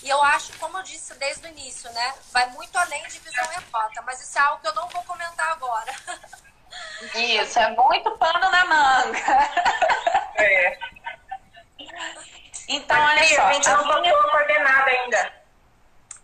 e 0.05 0.10
eu 0.10 0.22
acho, 0.22 0.55
como 0.60 0.77
eu 0.77 0.84
disse 0.84 1.15
desde 1.15 1.48
o 1.48 1.50
início, 1.50 1.91
né? 1.91 2.15
Vai 2.32 2.48
muito 2.51 2.77
além 2.77 3.08
de 3.08 3.17
visão 3.20 3.44
remota, 3.48 4.03
mas 4.03 4.22
isso 4.22 4.38
é 4.38 4.41
algo 4.41 4.62
que 4.62 4.67
eu 4.67 4.75
não 4.75 4.88
vou 4.89 5.03
comentar 5.03 5.51
agora. 5.53 5.91
Isso, 7.13 7.60
é 7.60 7.70
muito 7.72 8.12
pano 8.12 8.51
na 8.51 8.65
manga. 8.65 9.20
É. 10.38 10.77
Então, 12.67 13.00
olha 13.00 13.24
só. 13.36 13.41
A 13.44 13.53
gente 13.53 13.70
não 13.70 13.88
botou 13.88 14.20
a 14.20 14.32
coordenada 14.32 14.89
ainda. 14.89 15.34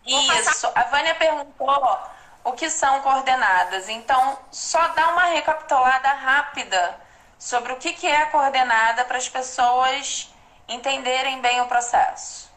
Isso. 0.06 0.72
A 0.74 0.84
Vânia 0.84 1.16
perguntou 1.16 2.00
o 2.44 2.54
que 2.54 2.70
são 2.70 3.02
coordenadas. 3.02 3.90
Então, 3.90 4.40
só 4.52 4.88
dá 4.90 5.10
uma 5.10 5.26
recapitulada 5.26 6.12
rápida 6.14 7.00
sobre 7.38 7.74
o 7.74 7.78
que 7.78 8.06
é 8.06 8.24
a 8.24 8.26
coordenada 8.28 9.06
para 9.06 9.18
as 9.18 9.30
pessoas 9.30 10.34
entenderem 10.68 11.42
bem 11.42 11.62
o 11.62 11.68
processo. 11.68 12.52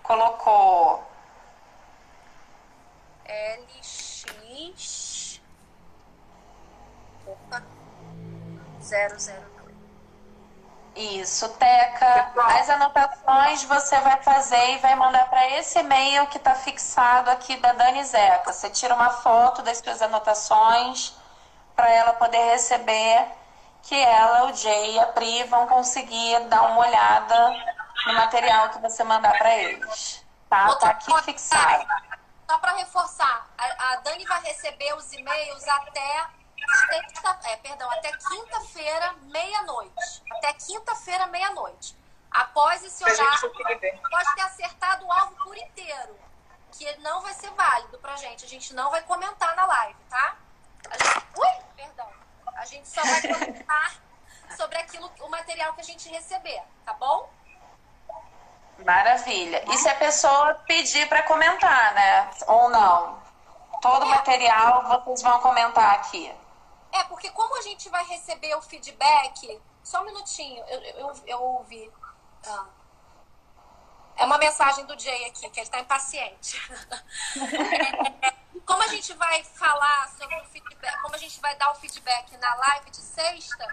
Colocou. 0.03 1.10
LX. 3.31 5.41
Opa. 7.27 7.63
002. 8.81 9.51
Isso, 10.97 11.49
Teca. 11.51 12.33
As 12.37 12.69
anotações 12.69 13.63
você 13.65 13.99
vai 14.01 14.21
fazer 14.23 14.75
e 14.75 14.79
vai 14.79 14.95
mandar 14.97 15.31
para 15.31 15.49
esse 15.59 15.79
e-mail 15.79 16.27
que 16.27 16.37
está 16.37 16.55
fixado 16.55 17.31
aqui 17.31 17.57
da 17.57 17.73
Dani 17.73 18.05
Zeca. 18.05 18.53
Você 18.53 18.69
tira 18.69 18.95
uma 18.95 19.11
foto 19.11 19.63
das 19.63 19.79
suas 19.79 20.03
anotações 20.03 21.15
para 21.77 21.89
ela 21.89 22.13
poder 22.15 22.51
receber 22.51 23.27
que 23.83 23.95
ela, 23.95 24.51
o 24.51 24.55
Jay 24.55 24.95
e 24.95 24.99
a 24.99 25.07
Pri 25.07 25.45
vão 25.45 25.67
conseguir 25.67 26.41
dar 26.49 26.63
uma 26.63 26.81
olhada 26.81 27.51
no 28.07 28.15
material 28.15 28.71
que 28.71 28.79
você 28.81 29.05
mandar 29.05 29.39
para 29.39 29.57
eles. 29.57 30.25
Tá? 30.49 30.75
Tá 30.77 30.91
aqui 30.91 31.23
fixado. 31.23 31.87
Só 32.51 32.59
para 32.59 32.73
reforçar, 32.73 33.49
a, 33.57 33.93
a, 33.93 33.97
Dani 33.99 34.27
vai 34.27 34.43
receber 34.43 34.93
os 34.97 35.13
e-mails 35.13 35.69
até 35.69 36.27
sexta, 36.89 37.39
é, 37.45 37.57
perdão, 37.59 37.89
até 37.93 38.11
quinta-feira, 38.11 39.13
meia-noite. 39.23 40.25
Até 40.33 40.55
quinta-feira, 40.55 41.29
meia-noite. 41.29 41.97
Após 42.29 42.83
esse 42.83 43.05
horário, 43.05 43.53
pode 44.11 44.35
ter 44.35 44.41
acertado 44.41 45.07
o 45.07 45.13
alvo 45.13 45.37
por 45.45 45.57
inteiro. 45.57 46.19
Que 46.73 46.93
não 46.97 47.21
vai 47.21 47.35
ser 47.35 47.51
válido 47.51 47.97
pra 48.01 48.17
gente. 48.17 48.45
A 48.45 48.49
gente 48.49 48.75
não 48.75 48.91
vai 48.91 49.03
comentar 49.03 49.55
na 49.55 49.67
live, 49.67 50.01
tá? 50.09 50.37
Gente... 50.91 51.27
Ui, 51.39 51.65
perdão. 51.77 52.13
A 52.57 52.65
gente 52.65 52.89
só 52.89 53.01
vai 53.01 53.23
comentar 53.23 53.95
sobre 54.57 54.77
aquilo, 54.77 55.09
o 55.21 55.29
material 55.29 55.73
que 55.75 55.83
a 55.83 55.85
gente 55.85 56.09
receber, 56.09 56.65
tá 56.85 56.95
bom? 56.95 57.33
Maravilha. 58.85 59.65
E 59.69 59.79
se 59.79 59.89
a 59.89 59.95
pessoa 59.95 60.55
pedir 60.67 61.09
para 61.09 61.23
comentar, 61.23 61.95
né? 61.95 62.31
Ou 62.47 62.69
não? 62.71 63.21
Todo 63.81 64.05
é. 64.05 64.09
material 64.09 65.03
vocês 65.05 65.23
vão 65.23 65.41
comentar 65.41 65.95
aqui. 65.95 66.33
É, 66.93 67.05
porque 67.05 67.31
como 67.31 67.57
a 67.59 67.63
gente 67.63 67.89
vai 67.89 68.05
receber 68.05 68.55
o 68.55 68.63
feedback. 68.63 69.61
Só 69.83 70.03
um 70.03 70.05
minutinho, 70.05 70.63
eu, 70.69 70.81
eu, 70.81 71.13
eu 71.27 71.43
ouvi. 71.43 71.91
Ah. 72.47 72.67
É 74.17 74.25
uma 74.25 74.37
mensagem 74.37 74.85
do 74.85 74.99
Jay 74.99 75.25
aqui, 75.27 75.49
que 75.49 75.61
ele 75.61 75.67
está 75.67 75.81
impaciente. 75.81 76.61
como 78.67 78.83
a 78.83 78.89
gente 78.89 79.15
vai 79.15 79.43
falar 79.45 80.09
sobre 80.11 80.37
o 80.37 80.45
feedback, 80.45 81.01
como 81.01 81.15
a 81.15 81.19
gente 81.19 81.41
vai 81.41 81.57
dar 81.57 81.71
o 81.73 81.75
feedback 81.77 82.37
na 82.37 82.55
live 82.55 82.91
de 82.91 83.01
sexta, 83.01 83.67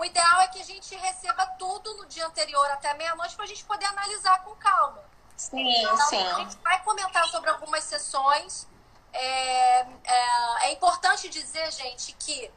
o 0.00 0.04
ideal 0.04 0.40
é 0.40 0.48
que 0.48 0.58
a 0.58 0.64
gente 0.64 0.94
receba 0.96 1.46
tudo 1.58 1.94
no 1.98 2.06
dia 2.06 2.26
anterior 2.26 2.64
até 2.70 2.94
meia-noite 2.94 3.36
para 3.36 3.44
a 3.44 3.48
gente 3.48 3.62
poder 3.64 3.84
analisar 3.84 4.42
com 4.42 4.56
calma. 4.56 5.04
Sim, 5.36 5.60
então, 5.60 5.96
sim. 6.08 6.16
A 6.16 6.38
gente 6.38 6.56
vai 6.62 6.82
comentar 6.82 7.26
sobre 7.28 7.50
algumas 7.50 7.84
sessões. 7.84 8.66
É, 9.12 9.80
é, 9.80 10.66
é 10.68 10.72
importante 10.72 11.28
dizer, 11.28 11.70
gente, 11.72 12.14
que 12.18 12.50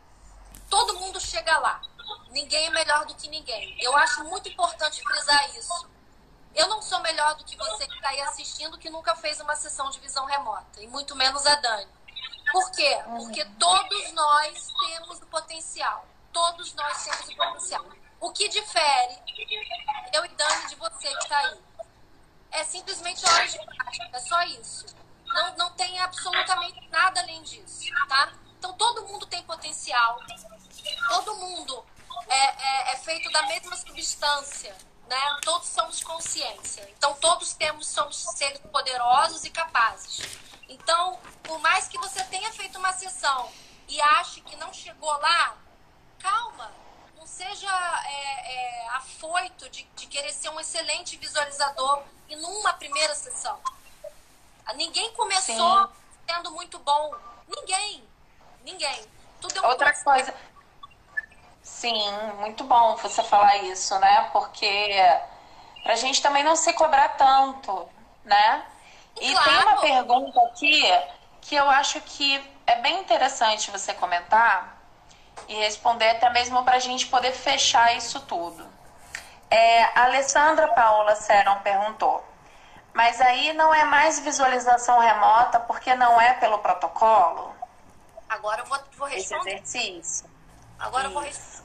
todo 0.70 0.98
mundo 1.02 1.20
chega 1.20 1.58
lá. 1.60 1.82
Ninguém 2.30 2.68
é 2.68 2.70
melhor 2.70 3.06
do 3.06 3.14
que 3.14 3.28
ninguém. 3.28 3.76
Eu 3.82 3.96
acho 3.98 4.24
muito 4.24 4.48
importante 4.48 5.04
frisar 5.04 5.50
isso. 5.58 5.90
Eu 6.56 6.70
não 6.70 6.82
sou 6.82 7.02
melhor 7.02 7.36
do 7.36 7.44
que 7.44 7.58
você 7.58 7.86
que 7.88 7.96
está 7.96 8.10
aí 8.10 8.22
assistindo 8.22 8.78
que 8.78 8.90
nunca 8.90 9.16
fez 9.16 9.42
uma 9.42 9.56
sessão 9.56 9.90
de 9.90 10.00
visão 10.00 10.26
remota, 10.26 10.82
e 10.82 10.88
muito 10.88 11.16
menos 11.16 11.46
a 11.46 11.56
Dani. 11.56 11.92
Por 12.52 12.72
quê? 12.72 13.02
Porque 13.18 13.44
todos 13.60 14.12
nós 14.14 14.68
temos 14.88 15.20
o 15.20 15.26
potencial. 15.26 16.06
Todos 16.34 16.74
nós 16.74 17.04
temos 17.04 17.30
o 17.30 17.36
potencial. 17.36 17.86
O 18.20 18.32
que 18.32 18.50
difere 18.50 19.22
eu 20.14 20.26
e 20.26 20.30
Dani 20.30 20.68
de 20.68 20.76
você 20.76 21.08
que 21.08 21.24
está 21.24 21.38
aí? 21.38 21.60
É 22.52 22.64
simplesmente 22.64 23.24
horas 23.26 23.52
de 23.52 23.66
prática, 23.66 24.10
é 24.12 24.20
só 24.20 24.42
isso. 24.44 24.86
Não, 25.26 25.56
não 25.58 25.72
tem 25.74 26.00
absolutamente 26.00 26.88
nada 26.90 27.22
além 27.22 27.42
disso, 27.44 27.90
tá? 28.08 28.34
Então 28.58 28.74
todo 28.74 29.06
mundo 29.08 29.26
tem 29.26 29.44
potencial, 29.44 30.20
todo 31.10 31.36
mundo 31.36 31.86
é, 32.28 32.38
é, 32.38 32.94
é 32.94 32.98
feito 32.98 33.32
da 33.32 33.44
mesma 33.44 33.76
substância, 33.76 34.76
né? 35.08 35.40
Todos 35.42 35.68
somos 35.68 36.04
consciência. 36.04 36.90
Então 36.98 37.14
todos 37.16 37.54
temos 37.54 37.88
somos 37.88 38.16
seres 38.16 38.60
poderosos 38.72 39.44
e 39.44 39.50
capazes. 39.50 40.22
Então, 40.68 41.20
por 41.44 41.60
mais 41.60 41.88
que 41.88 41.98
você 41.98 42.24
tenha 42.26 42.52
feito 42.54 42.80
uma 42.80 42.94
sessão 42.94 43.52
e 43.88 44.02
ache 44.02 44.42
que 44.42 44.56
não 44.56 44.74
chegou 44.74 45.12
lá, 45.20 45.58
calma, 46.24 46.72
não 47.18 47.28
seja 47.28 47.68
é, 48.08 48.54
é, 48.54 48.88
afoito 48.92 49.70
de, 49.70 49.84
de 49.96 50.08
querer 50.08 50.32
ser 50.32 50.50
um 50.50 50.60
excelente 50.60 51.18
visualizador 51.18 52.02
e 52.30 52.36
numa 52.38 52.74
primeira 52.74 53.14
sessão. 53.14 53.60
Ninguém 54.76 55.12
começou 55.14 55.88
Sim. 55.88 55.94
sendo 56.28 56.52
muito 56.52 56.80
bom. 56.80 57.14
Ninguém. 57.48 58.08
Ninguém. 58.64 59.06
Tudo 59.42 59.58
é 59.58 59.62
um 59.62 59.66
Outra 59.66 59.88
processo. 59.88 60.06
coisa. 60.06 60.34
Sim, 61.62 62.12
muito 62.40 62.64
bom 62.64 62.96
você 62.96 63.22
falar 63.24 63.58
isso, 63.58 63.98
né? 64.00 64.30
Porque 64.32 64.96
pra 65.84 65.96
gente 65.96 66.22
também 66.22 66.44
não 66.44 66.56
se 66.56 66.72
cobrar 66.74 67.10
tanto, 67.10 67.90
né? 68.24 68.66
E 69.20 69.32
claro. 69.32 69.50
tem 69.50 69.60
uma 69.60 69.82
pergunta 69.82 70.42
aqui 70.48 70.82
que 71.42 71.56
eu 71.56 71.70
acho 71.70 72.00
que 72.02 72.42
é 72.66 72.76
bem 72.76 73.02
interessante 73.02 73.70
você 73.70 73.94
comentar 73.94 74.83
e 75.48 75.56
responder 75.56 76.10
até 76.10 76.30
mesmo 76.30 76.64
para 76.64 76.78
a 76.78 76.80
gente 76.80 77.08
poder 77.08 77.32
fechar 77.32 77.96
isso 77.96 78.20
tudo. 78.22 78.66
É, 79.50 79.84
a 79.98 80.06
Alessandra 80.06 80.68
Paula 80.70 81.16
Seron 81.16 81.60
perguntou, 81.60 82.24
mas 82.94 83.22
aí 83.22 83.54
não 83.54 83.74
é 83.74 83.84
mais 83.84 84.20
visualização 84.20 85.00
remota 85.00 85.60
porque 85.60 85.94
não 85.96 86.20
é 86.20 86.34
pelo 86.34 86.60
protocolo? 86.60 87.56
Agora 88.30 88.62
eu 88.62 88.66
vou, 88.66 88.80
vou 88.98 89.08
responder. 89.08 89.56
Esse 89.62 89.78
exercício. 89.78 90.30
Agora 90.80 91.04
isso. 91.04 91.10
eu 91.10 91.14
vou 91.14 91.24
responder. 91.24 91.64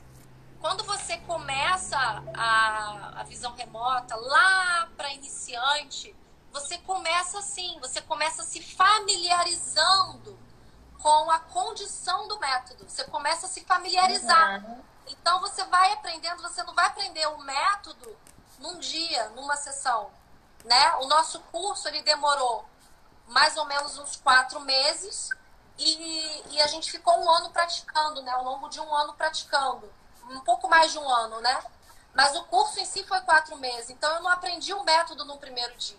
Quando 0.61 0.85
você 0.85 1.17
começa 1.19 1.97
a, 2.35 3.21
a 3.21 3.23
visão 3.25 3.55
remota 3.55 4.17
lá 4.17 4.89
para 4.97 5.13
iniciante, 5.13 6.15
você 6.53 6.79
começa 6.79 7.39
assim, 7.39 7.79
você 7.81 8.01
começa 8.01 8.43
se 8.43 8.61
familiarizando 8.61 10.39
com 11.03 11.31
a 11.31 11.39
condição 11.39 12.27
do 12.29 12.39
método. 12.39 12.89
Você 12.89 13.05
começa 13.05 13.47
a 13.47 13.49
se 13.49 13.65
familiarizar. 13.65 14.65
Uhum. 14.65 14.83
Então 15.09 15.41
você 15.41 15.65
vai 15.65 15.93
aprendendo, 15.93 16.43
você 16.43 16.63
não 16.63 16.75
vai 16.75 16.87
aprender 16.87 17.27
o 17.29 17.39
método 17.39 18.17
num 18.59 18.79
dia, 18.79 19.29
numa 19.31 19.57
sessão, 19.57 20.11
né? 20.65 20.97
O 20.97 21.07
nosso 21.07 21.41
curso 21.53 21.89
ele 21.89 22.03
demorou 22.03 22.65
mais 23.29 23.57
ou 23.57 23.65
menos 23.65 23.99
uns 23.99 24.17
quatro 24.17 24.61
meses 24.61 25.31
e, 25.79 26.55
e 26.55 26.61
a 26.61 26.67
gente 26.67 26.91
ficou 26.91 27.15
um 27.19 27.31
ano 27.31 27.51
praticando, 27.51 28.23
né? 28.23 28.33
Ao 28.33 28.45
longo 28.45 28.69
de 28.69 28.81
um 28.81 28.95
ano 28.95 29.15
praticando, 29.15 29.91
um 30.29 30.41
pouco 30.41 30.69
mais 30.69 30.93
de 30.93 30.99
um 30.99 31.09
ano, 31.09 31.41
né? 31.41 31.63
Mas 32.15 32.35
o 32.37 32.45
curso 32.45 32.81
em 32.81 32.85
si 32.85 33.05
foi 33.05 33.21
quatro 33.21 33.57
meses, 33.57 33.91
então 33.91 34.13
eu 34.17 34.23
não 34.23 34.31
aprendi 34.31 34.75
o 34.75 34.83
método 34.83 35.25
no 35.25 35.39
primeiro 35.39 35.75
dia, 35.77 35.97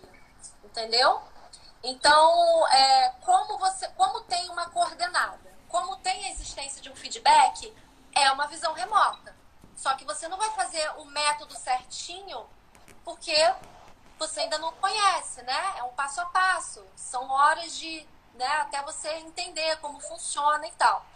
entendeu? 0.62 1.22
Então, 1.82 2.68
é, 2.68 3.14
como 3.22 3.58
você, 3.58 3.88
como 3.90 4.20
tem 4.22 4.50
uma 4.50 4.68
coordenada, 4.70 5.50
como 5.68 5.96
tem 5.96 6.26
a 6.26 6.30
existência 6.30 6.82
de 6.82 6.90
um 6.90 6.96
feedback, 6.96 7.74
é 8.14 8.30
uma 8.32 8.46
visão 8.46 8.72
remota. 8.74 9.34
Só 9.74 9.94
que 9.94 10.04
você 10.04 10.28
não 10.28 10.36
vai 10.36 10.50
fazer 10.50 10.90
o 10.98 11.06
método 11.06 11.54
certinho 11.56 12.46
porque 13.02 13.34
você 14.18 14.40
ainda 14.40 14.58
não 14.58 14.72
conhece, 14.72 15.42
né? 15.42 15.74
É 15.78 15.82
um 15.82 15.92
passo 15.94 16.20
a 16.20 16.26
passo. 16.26 16.84
São 16.94 17.30
horas 17.30 17.78
de, 17.78 18.06
né, 18.34 18.46
até 18.58 18.82
você 18.82 19.08
entender 19.14 19.78
como 19.78 19.98
funciona 20.00 20.66
e 20.66 20.72
tal. 20.72 21.06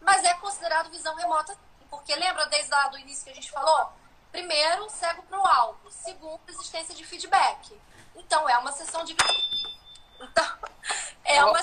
Mas 0.00 0.24
é 0.24 0.32
considerado 0.34 0.90
visão 0.90 1.14
remota, 1.14 1.56
porque 1.90 2.14
lembra 2.16 2.46
desde 2.46 2.70
lá 2.70 2.88
do 2.88 2.98
início 2.98 3.24
que 3.24 3.30
a 3.30 3.34
gente 3.34 3.50
falou? 3.50 3.92
Primeiro, 4.32 4.88
cego 4.88 5.22
para 5.24 5.38
o 5.38 5.46
alvo. 5.46 5.90
Segundo, 5.90 6.40
existência 6.48 6.94
de 6.94 7.04
feedback. 7.04 7.78
Então, 8.16 8.48
é 8.48 8.56
uma 8.56 8.72
sessão 8.72 9.04
de 9.04 9.14
então, 10.30 10.58
é 11.24 11.44
uma. 11.44 11.62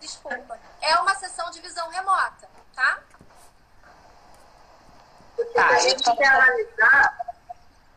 Desculpa. 0.00 0.58
É 0.80 0.96
uma 0.96 1.14
sessão 1.16 1.50
de 1.50 1.60
visão 1.60 1.88
remota, 1.90 2.48
tá? 2.74 2.98
Porque 5.36 5.54
tá, 5.54 5.68
a 5.68 5.78
gente 5.78 6.16
quer 6.16 6.26
analisar 6.26 7.18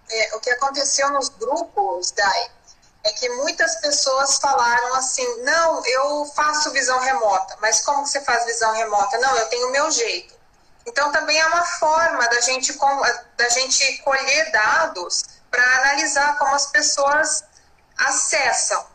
é, 0.10 0.36
o 0.36 0.40
que 0.40 0.50
aconteceu 0.52 1.10
nos 1.12 1.30
grupos, 1.30 2.12
Dai, 2.12 2.52
é 3.04 3.10
que 3.14 3.30
muitas 3.30 3.78
pessoas 3.78 4.38
falaram 4.38 4.94
assim, 4.96 5.44
não, 5.44 5.86
eu 5.86 6.26
faço 6.36 6.72
visão 6.72 7.00
remota, 7.00 7.58
mas 7.60 7.82
como 7.82 8.06
você 8.06 8.22
faz 8.22 8.46
visão 8.46 8.72
remota? 8.74 9.18
Não, 9.18 9.36
eu 9.38 9.48
tenho 9.50 9.68
o 9.70 9.72
meu 9.72 9.90
jeito. 9.90 10.40
Então 10.86 11.12
também 11.12 11.40
é 11.40 11.48
uma 11.48 11.66
forma 11.66 12.28
da 12.28 12.42
gente, 12.42 12.78
da 13.38 13.50
gente 13.50 13.98
colher 14.00 14.52
dados 14.52 15.24
para 15.50 15.64
analisar 15.80 16.38
como 16.38 16.56
as 16.56 16.68
pessoas 16.68 17.44
acessam. 18.08 18.86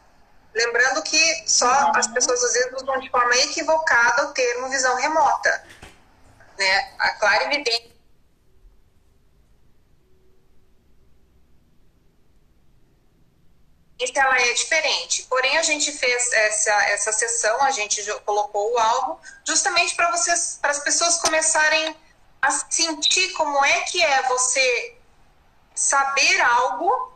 Lembrando 0.55 1.03
que 1.03 1.45
só 1.47 1.93
as 1.95 2.07
pessoas 2.07 2.43
às 2.43 2.53
vezes 2.53 2.73
usam 2.81 2.99
de 3.01 3.11
forma 3.11 3.37
equivocada 3.37 4.27
o 4.27 4.33
termo 4.33 4.71
visão 4.71 4.97
remota. 4.97 5.65
Né? 6.59 6.95
A 6.99 7.11
clara 7.11 7.45
evidência 7.45 7.97
ela 14.15 14.39
é 14.39 14.53
diferente. 14.53 15.23
Porém, 15.25 15.57
a 15.59 15.63
gente 15.63 15.91
fez 15.93 16.33
essa, 16.33 16.73
essa 16.89 17.13
sessão, 17.13 17.63
a 17.63 17.71
gente 17.71 18.03
colocou 18.25 18.73
o 18.73 18.79
alvo, 18.79 19.21
justamente 19.47 19.95
para 19.95 20.11
vocês, 20.11 20.59
para 20.61 20.71
as 20.71 20.79
pessoas 20.81 21.19
começarem 21.19 21.97
a 22.43 22.51
sentir 22.51 23.33
como 23.33 23.65
é 23.65 23.81
que 23.83 24.03
é 24.03 24.23
você 24.25 24.97
saber 25.75 26.41
algo 26.41 27.16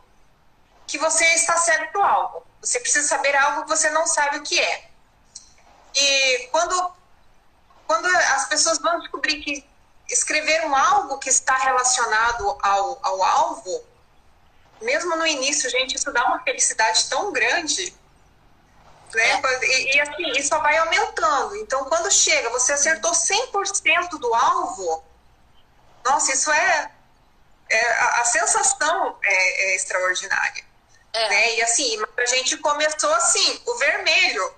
que 0.87 0.97
você 0.97 1.25
está 1.35 1.57
certo 1.57 1.91
para 1.91 2.07
algo. 2.07 2.45
Você 2.61 2.79
precisa 2.79 3.07
saber 3.07 3.35
algo 3.35 3.63
que 3.63 3.69
você 3.69 3.89
não 3.89 4.05
sabe 4.05 4.37
o 4.37 4.43
que 4.43 4.59
é. 4.59 4.89
E 5.95 6.47
quando, 6.51 6.93
quando 7.87 8.05
as 8.05 8.47
pessoas 8.47 8.77
vão 8.79 8.99
descobrir 8.99 9.41
que 9.41 9.65
escreveram 10.09 10.75
algo 10.75 11.17
que 11.17 11.29
está 11.29 11.55
relacionado 11.57 12.57
ao, 12.61 12.99
ao 13.01 13.23
alvo, 13.23 13.83
mesmo 14.81 15.15
no 15.15 15.25
início, 15.25 15.69
gente, 15.69 15.95
isso 15.95 16.11
dá 16.11 16.25
uma 16.25 16.43
felicidade 16.43 17.09
tão 17.09 17.31
grande. 17.31 17.95
Né? 19.13 19.41
É. 19.43 19.65
E, 19.65 19.95
e 19.95 20.01
assim, 20.01 20.31
isso 20.31 20.49
só 20.49 20.59
vai 20.59 20.77
aumentando. 20.77 21.55
Então, 21.57 21.85
quando 21.85 22.11
chega, 22.11 22.49
você 22.49 22.73
acertou 22.73 23.11
100% 23.11 24.19
do 24.19 24.33
alvo, 24.33 25.03
nossa, 26.05 26.31
isso 26.31 26.51
é. 26.51 26.91
é 27.69 27.91
a, 27.93 28.21
a 28.21 28.25
sensação 28.25 29.17
é, 29.23 29.71
é 29.71 29.75
extraordinária. 29.75 30.70
É. 31.13 31.29
Né? 31.29 31.55
E 31.57 31.61
assim, 31.63 31.97
a 32.17 32.25
gente 32.25 32.57
começou 32.57 33.13
assim, 33.13 33.61
o 33.65 33.75
vermelho. 33.75 34.53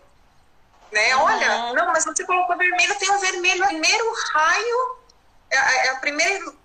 Né? 0.91 1.15
Uhum. 1.15 1.23
Olha, 1.23 1.73
não, 1.73 1.87
mas 1.87 2.05
você 2.05 2.23
colocou 2.23 2.57
vermelho, 2.57 2.97
tem 2.99 3.09
o 3.09 3.19
vermelho, 3.19 3.63
o 3.63 3.67
primeiro 3.67 4.13
raio, 4.31 4.97
é, 5.49 5.57
é, 5.57 5.87
é 5.87 5.93
o 5.93 5.99
primeiro, 5.99 6.57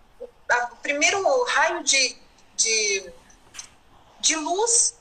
o 0.72 0.76
primeiro 0.76 1.44
raio 1.44 1.82
de, 1.82 2.16
de, 2.54 3.12
de 4.20 4.36
luz 4.36 4.94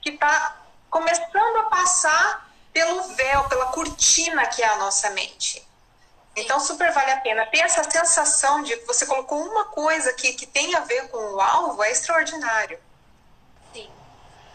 que 0.00 0.10
está 0.10 0.56
começando 0.88 1.56
a 1.58 1.64
passar 1.64 2.50
pelo 2.72 3.02
véu, 3.14 3.48
pela 3.48 3.66
cortina 3.66 4.46
que 4.46 4.62
é 4.62 4.66
a 4.66 4.76
nossa 4.76 5.10
mente. 5.10 5.66
Então, 6.36 6.60
super 6.60 6.92
vale 6.92 7.10
a 7.10 7.20
pena. 7.20 7.44
Ter 7.46 7.58
essa 7.58 7.82
sensação 7.84 8.62
de 8.62 8.76
que 8.76 8.86
você 8.86 9.04
colocou 9.04 9.42
uma 9.44 9.64
coisa 9.66 10.12
que, 10.12 10.32
que 10.32 10.46
tem 10.46 10.74
a 10.74 10.80
ver 10.80 11.08
com 11.08 11.18
o 11.18 11.40
alvo 11.40 11.82
é 11.82 11.90
extraordinário. 11.90 12.78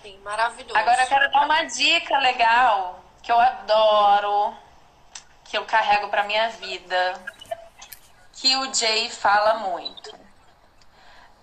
Sim, 0.05 0.19
maravilhoso. 0.19 0.77
Agora 0.77 1.01
eu 1.01 1.07
quero 1.07 1.31
dar 1.31 1.45
uma 1.45 1.63
dica 1.63 2.19
legal 2.19 2.99
que 3.23 3.31
eu 3.31 3.39
adoro, 3.39 4.55
que 5.45 5.57
eu 5.57 5.65
carrego 5.65 6.09
para 6.09 6.21
minha 6.25 6.49
vida, 6.49 7.19
que 8.33 8.55
o 8.55 8.71
Jay 8.71 9.09
fala 9.09 9.55
muito. 9.55 10.15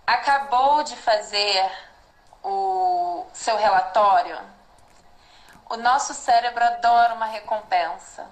Acabou 0.06 0.84
de 0.84 0.94
fazer 0.94 1.72
o 2.40 3.26
seu 3.32 3.56
relatório? 3.56 4.38
O 5.68 5.76
nosso 5.76 6.14
cérebro 6.14 6.62
adora 6.62 7.14
uma 7.14 7.26
recompensa. 7.26 8.30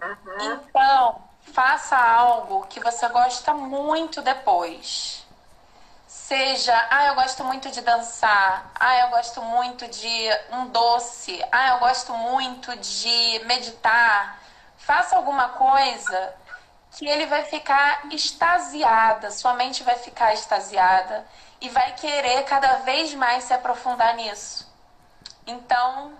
Uhum. 0.00 0.52
Então, 0.52 1.24
faça 1.52 1.96
algo 1.96 2.64
que 2.68 2.78
você 2.78 3.08
gosta 3.08 3.52
muito 3.54 4.22
depois 4.22 5.26
seja, 6.30 6.86
ah, 6.90 7.06
eu 7.08 7.16
gosto 7.16 7.42
muito 7.42 7.68
de 7.72 7.80
dançar, 7.80 8.70
ah, 8.78 9.00
eu 9.00 9.08
gosto 9.08 9.42
muito 9.42 9.88
de 9.88 10.30
um 10.52 10.68
doce, 10.68 11.44
ah, 11.50 11.70
eu 11.70 11.78
gosto 11.80 12.12
muito 12.12 12.76
de 12.76 13.42
meditar. 13.46 14.38
Faça 14.76 15.16
alguma 15.16 15.48
coisa 15.48 16.32
que 16.92 17.04
ele 17.04 17.26
vai 17.26 17.42
ficar 17.46 18.06
extasiada, 18.12 19.32
sua 19.32 19.54
mente 19.54 19.82
vai 19.82 19.96
ficar 19.96 20.32
extasiada 20.32 21.26
e 21.60 21.68
vai 21.68 21.94
querer 21.94 22.44
cada 22.44 22.74
vez 22.76 23.12
mais 23.14 23.42
se 23.42 23.52
aprofundar 23.52 24.14
nisso. 24.14 24.72
Então, 25.44 26.12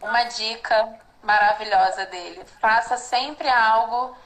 uma 0.00 0.22
dica 0.26 0.96
maravilhosa 1.24 2.06
dele: 2.06 2.44
faça 2.60 2.96
sempre 2.96 3.48
algo 3.48 4.16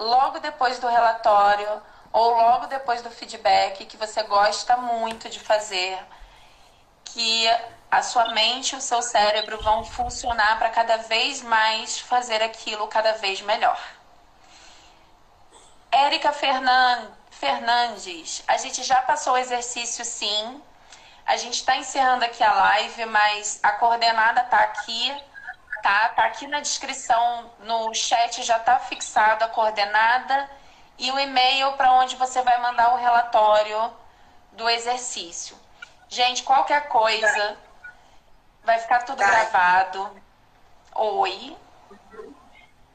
logo 0.00 0.40
depois 0.40 0.80
do 0.80 0.88
relatório 0.88 1.80
ou 2.14 2.30
logo 2.30 2.68
depois 2.68 3.02
do 3.02 3.10
feedback 3.10 3.84
que 3.86 3.96
você 3.96 4.22
gosta 4.22 4.76
muito 4.76 5.28
de 5.28 5.40
fazer, 5.40 5.98
que 7.04 7.44
a 7.90 8.02
sua 8.02 8.28
mente 8.28 8.74
e 8.74 8.78
o 8.78 8.80
seu 8.80 9.02
cérebro 9.02 9.60
vão 9.60 9.84
funcionar 9.84 10.56
para 10.56 10.70
cada 10.70 10.96
vez 10.98 11.42
mais 11.42 11.98
fazer 11.98 12.40
aquilo 12.40 12.86
cada 12.86 13.14
vez 13.14 13.40
melhor. 13.40 13.80
Érica 15.90 16.32
Fernandes, 17.32 18.44
a 18.46 18.58
gente 18.58 18.84
já 18.84 19.02
passou 19.02 19.32
o 19.32 19.38
exercício 19.38 20.04
sim. 20.04 20.62
A 21.26 21.36
gente 21.36 21.54
está 21.54 21.76
encerrando 21.76 22.24
aqui 22.24 22.44
a 22.44 22.52
live, 22.52 23.06
mas 23.06 23.58
a 23.60 23.72
coordenada 23.72 24.40
está 24.42 24.58
aqui, 24.58 25.12
tá? 25.82 26.10
Tá 26.10 26.26
aqui 26.26 26.46
na 26.46 26.60
descrição, 26.60 27.50
no 27.58 27.92
chat 27.92 28.40
já 28.44 28.58
está 28.58 28.78
fixado 28.78 29.44
a 29.44 29.48
coordenada 29.48 30.48
e 30.98 31.10
o 31.10 31.18
e-mail 31.18 31.72
para 31.72 31.92
onde 31.92 32.16
você 32.16 32.42
vai 32.42 32.60
mandar 32.60 32.94
o 32.94 32.96
relatório 32.96 33.92
do 34.52 34.68
exercício. 34.68 35.58
Gente, 36.08 36.42
qualquer 36.42 36.88
coisa, 36.88 37.56
vai 38.62 38.78
ficar 38.78 39.02
tudo 39.04 39.18
tá. 39.18 39.26
gravado. 39.26 40.22
Oi. 40.94 41.56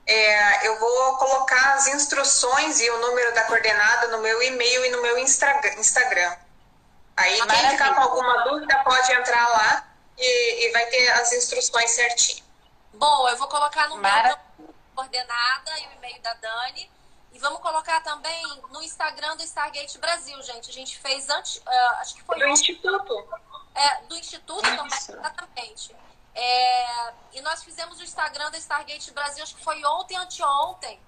É, 0.07 0.67
eu 0.67 0.79
vou 0.79 1.17
colocar 1.17 1.73
as 1.73 1.87
instruções 1.87 2.79
e 2.79 2.89
o 2.89 2.99
número 2.99 3.33
da 3.35 3.43
coordenada 3.43 4.07
no 4.07 4.19
meu 4.19 4.41
e-mail 4.41 4.85
e 4.85 4.89
no 4.89 5.01
meu 5.01 5.17
Instagram. 5.19 6.35
Aí 7.15 7.37
Maravilha. 7.39 7.61
quem 7.61 7.77
ficar 7.77 7.93
com 7.93 8.01
alguma 8.01 8.43
dúvida 8.45 8.79
pode 8.83 9.11
entrar 9.11 9.47
lá 9.49 9.87
e, 10.17 10.65
e 10.65 10.71
vai 10.71 10.85
ter 10.87 11.09
as 11.11 11.31
instruções 11.33 11.91
certinho. 11.91 12.43
Bom, 12.93 13.29
eu 13.29 13.37
vou 13.37 13.47
colocar 13.47 13.87
no 13.89 13.97
Maravilha. 13.97 14.39
meu 14.57 14.73
coordenada 14.95 15.79
e 15.79 15.87
o 15.87 15.91
e-mail 15.97 16.21
da 16.21 16.33
Dani. 16.35 16.89
E 17.31 17.39
vamos 17.39 17.59
colocar 17.61 18.01
também 18.01 18.61
no 18.71 18.81
Instagram 18.81 19.37
do 19.37 19.43
Stargate 19.43 19.97
Brasil, 19.97 20.41
gente. 20.41 20.69
A 20.69 20.73
gente 20.73 20.97
fez 20.97 21.29
antes, 21.29 21.57
uh, 21.57 21.69
acho 21.99 22.15
que 22.15 22.23
foi... 22.23 22.37
Do 22.39 22.47
Instituto. 22.47 23.27
É, 23.75 24.01
do 24.03 24.15
Instituto 24.17 24.61
também, 24.61 24.97
exatamente. 24.97 25.95
É, 26.33 27.13
e 27.33 27.41
nós 27.41 27.63
fizemos 27.63 27.99
o 27.99 28.03
Instagram 28.03 28.49
da 28.51 28.57
Stargate 28.57 29.11
Brasil, 29.11 29.43
acho 29.43 29.55
que 29.55 29.63
foi 29.63 29.83
ontem, 29.85 30.17
anteontem. 30.17 30.99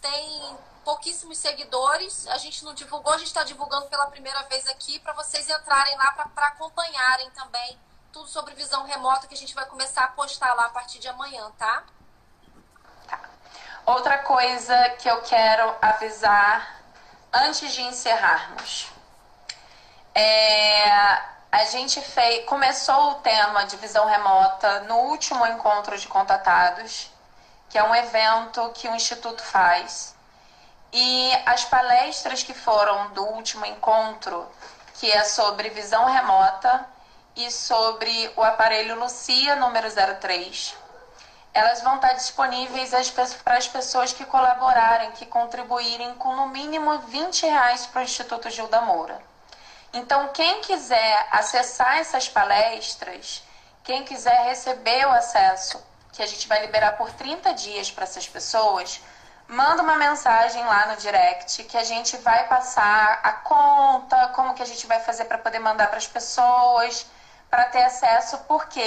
Tem 0.00 0.58
pouquíssimos 0.84 1.38
seguidores. 1.38 2.26
A 2.28 2.38
gente 2.38 2.64
não 2.64 2.72
divulgou, 2.72 3.12
a 3.12 3.18
gente 3.18 3.28
está 3.28 3.42
divulgando 3.42 3.86
pela 3.86 4.06
primeira 4.06 4.42
vez 4.44 4.66
aqui 4.68 5.00
para 5.00 5.12
vocês 5.14 5.48
entrarem 5.48 5.96
lá 5.96 6.12
para 6.12 6.46
acompanharem 6.46 7.30
também 7.30 7.78
tudo 8.12 8.28
sobre 8.28 8.54
visão 8.54 8.84
remota 8.84 9.26
que 9.26 9.34
a 9.34 9.36
gente 9.36 9.54
vai 9.54 9.66
começar 9.66 10.04
a 10.04 10.08
postar 10.08 10.54
lá 10.54 10.66
a 10.66 10.70
partir 10.70 10.98
de 10.98 11.08
amanhã? 11.08 11.50
Tá. 11.58 11.84
Outra 13.86 14.18
coisa 14.18 14.76
que 14.98 15.08
eu 15.08 15.22
quero 15.22 15.72
avisar 15.80 16.82
antes 17.32 17.72
de 17.72 17.82
encerrarmos. 17.82 18.88
É, 20.12 20.90
a 21.52 21.64
gente 21.70 22.00
fez, 22.00 22.44
começou 22.46 23.12
o 23.12 23.14
tema 23.20 23.64
de 23.64 23.76
visão 23.76 24.04
remota 24.04 24.80
no 24.80 24.96
último 25.02 25.46
encontro 25.46 25.96
de 25.96 26.08
contatados, 26.08 27.12
que 27.70 27.78
é 27.78 27.84
um 27.84 27.94
evento 27.94 28.72
que 28.74 28.88
o 28.88 28.96
Instituto 28.96 29.44
faz. 29.44 30.16
E 30.92 31.30
as 31.46 31.64
palestras 31.64 32.42
que 32.42 32.54
foram 32.54 33.10
do 33.10 33.24
último 33.24 33.64
encontro, 33.66 34.50
que 34.94 35.12
é 35.12 35.22
sobre 35.22 35.70
visão 35.70 36.06
remota 36.06 36.84
e 37.36 37.52
sobre 37.52 38.32
o 38.34 38.42
aparelho 38.42 38.98
Lucia 38.98 39.54
número 39.54 39.88
03, 40.18 40.85
elas 41.56 41.80
vão 41.80 41.96
estar 41.96 42.12
disponíveis 42.12 42.90
para 43.42 43.56
as 43.56 43.66
pessoas 43.66 44.12
que 44.12 44.26
colaborarem, 44.26 45.10
que 45.12 45.24
contribuírem 45.24 46.14
com 46.16 46.36
no 46.36 46.48
mínimo 46.48 46.98
20 46.98 47.46
reais 47.46 47.86
para 47.86 48.02
o 48.02 48.04
Instituto 48.04 48.50
Gilda 48.50 48.82
Moura. 48.82 49.18
Então, 49.90 50.28
quem 50.34 50.60
quiser 50.60 51.26
acessar 51.30 51.96
essas 51.96 52.28
palestras, 52.28 53.42
quem 53.82 54.04
quiser 54.04 54.44
receber 54.44 55.06
o 55.06 55.12
acesso, 55.12 55.82
que 56.12 56.22
a 56.22 56.26
gente 56.26 56.46
vai 56.46 56.60
liberar 56.60 56.98
por 56.98 57.10
30 57.12 57.54
dias 57.54 57.90
para 57.90 58.04
essas 58.04 58.28
pessoas, 58.28 59.00
manda 59.48 59.82
uma 59.82 59.96
mensagem 59.96 60.62
lá 60.62 60.88
no 60.88 60.96
direct 60.96 61.64
que 61.64 61.78
a 61.78 61.84
gente 61.84 62.18
vai 62.18 62.46
passar 62.48 63.20
a 63.22 63.32
conta, 63.32 64.28
como 64.34 64.52
que 64.52 64.62
a 64.62 64.66
gente 64.66 64.86
vai 64.86 65.00
fazer 65.00 65.24
para 65.24 65.38
poder 65.38 65.60
mandar 65.60 65.86
para 65.86 65.96
as 65.96 66.06
pessoas, 66.06 67.06
para 67.48 67.64
ter 67.64 67.82
acesso, 67.82 68.36
porque 68.46 68.82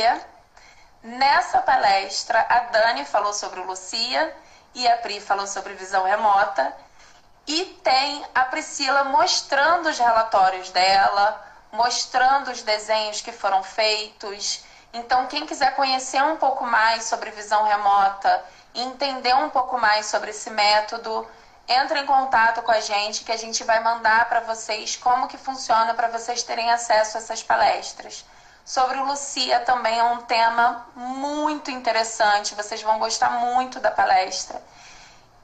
nessa 1.03 1.59
palestra 1.59 2.45
a 2.49 2.59
Dani 2.71 3.05
falou 3.05 3.33
sobre 3.33 3.59
o 3.59 3.65
Lucia 3.65 4.35
e 4.73 4.87
a 4.87 4.97
Pri 4.97 5.19
falou 5.19 5.47
sobre 5.47 5.73
visão 5.73 6.03
remota 6.03 6.73
e 7.47 7.65
tem 7.83 8.25
a 8.35 8.45
Priscila 8.45 9.05
mostrando 9.05 9.89
os 9.89 9.97
relatórios 9.97 10.69
dela, 10.69 11.43
mostrando 11.71 12.51
os 12.51 12.61
desenhos 12.61 13.21
que 13.21 13.31
foram 13.31 13.63
feitos. 13.63 14.63
Então, 14.93 15.27
quem 15.27 15.45
quiser 15.45 15.75
conhecer 15.75 16.21
um 16.21 16.37
pouco 16.37 16.65
mais 16.65 17.05
sobre 17.05 17.31
visão 17.31 17.63
remota 17.63 18.43
entender 18.73 19.33
um 19.35 19.49
pouco 19.49 19.77
mais 19.77 20.05
sobre 20.05 20.29
esse 20.29 20.49
método, 20.49 21.27
entre 21.67 21.99
em 21.99 22.05
contato 22.05 22.61
com 22.61 22.71
a 22.71 22.79
gente 22.79 23.23
que 23.23 23.31
a 23.31 23.37
gente 23.37 23.63
vai 23.63 23.79
mandar 23.79 24.27
para 24.27 24.39
vocês 24.41 24.95
como 24.95 25.27
que 25.27 25.37
funciona 25.37 25.93
para 25.93 26.07
vocês 26.07 26.43
terem 26.43 26.71
acesso 26.71 27.17
a 27.17 27.19
essas 27.19 27.43
palestras. 27.43 28.25
Sobre 28.69 28.99
o 28.99 29.03
Lucia 29.03 29.61
também 29.61 29.97
é 29.97 30.03
um 30.03 30.21
tema 30.21 30.85
muito 30.93 31.71
interessante, 31.71 32.53
vocês 32.53 32.83
vão 32.83 32.99
gostar 32.99 33.31
muito 33.31 33.79
da 33.79 33.89
palestra. 33.89 34.61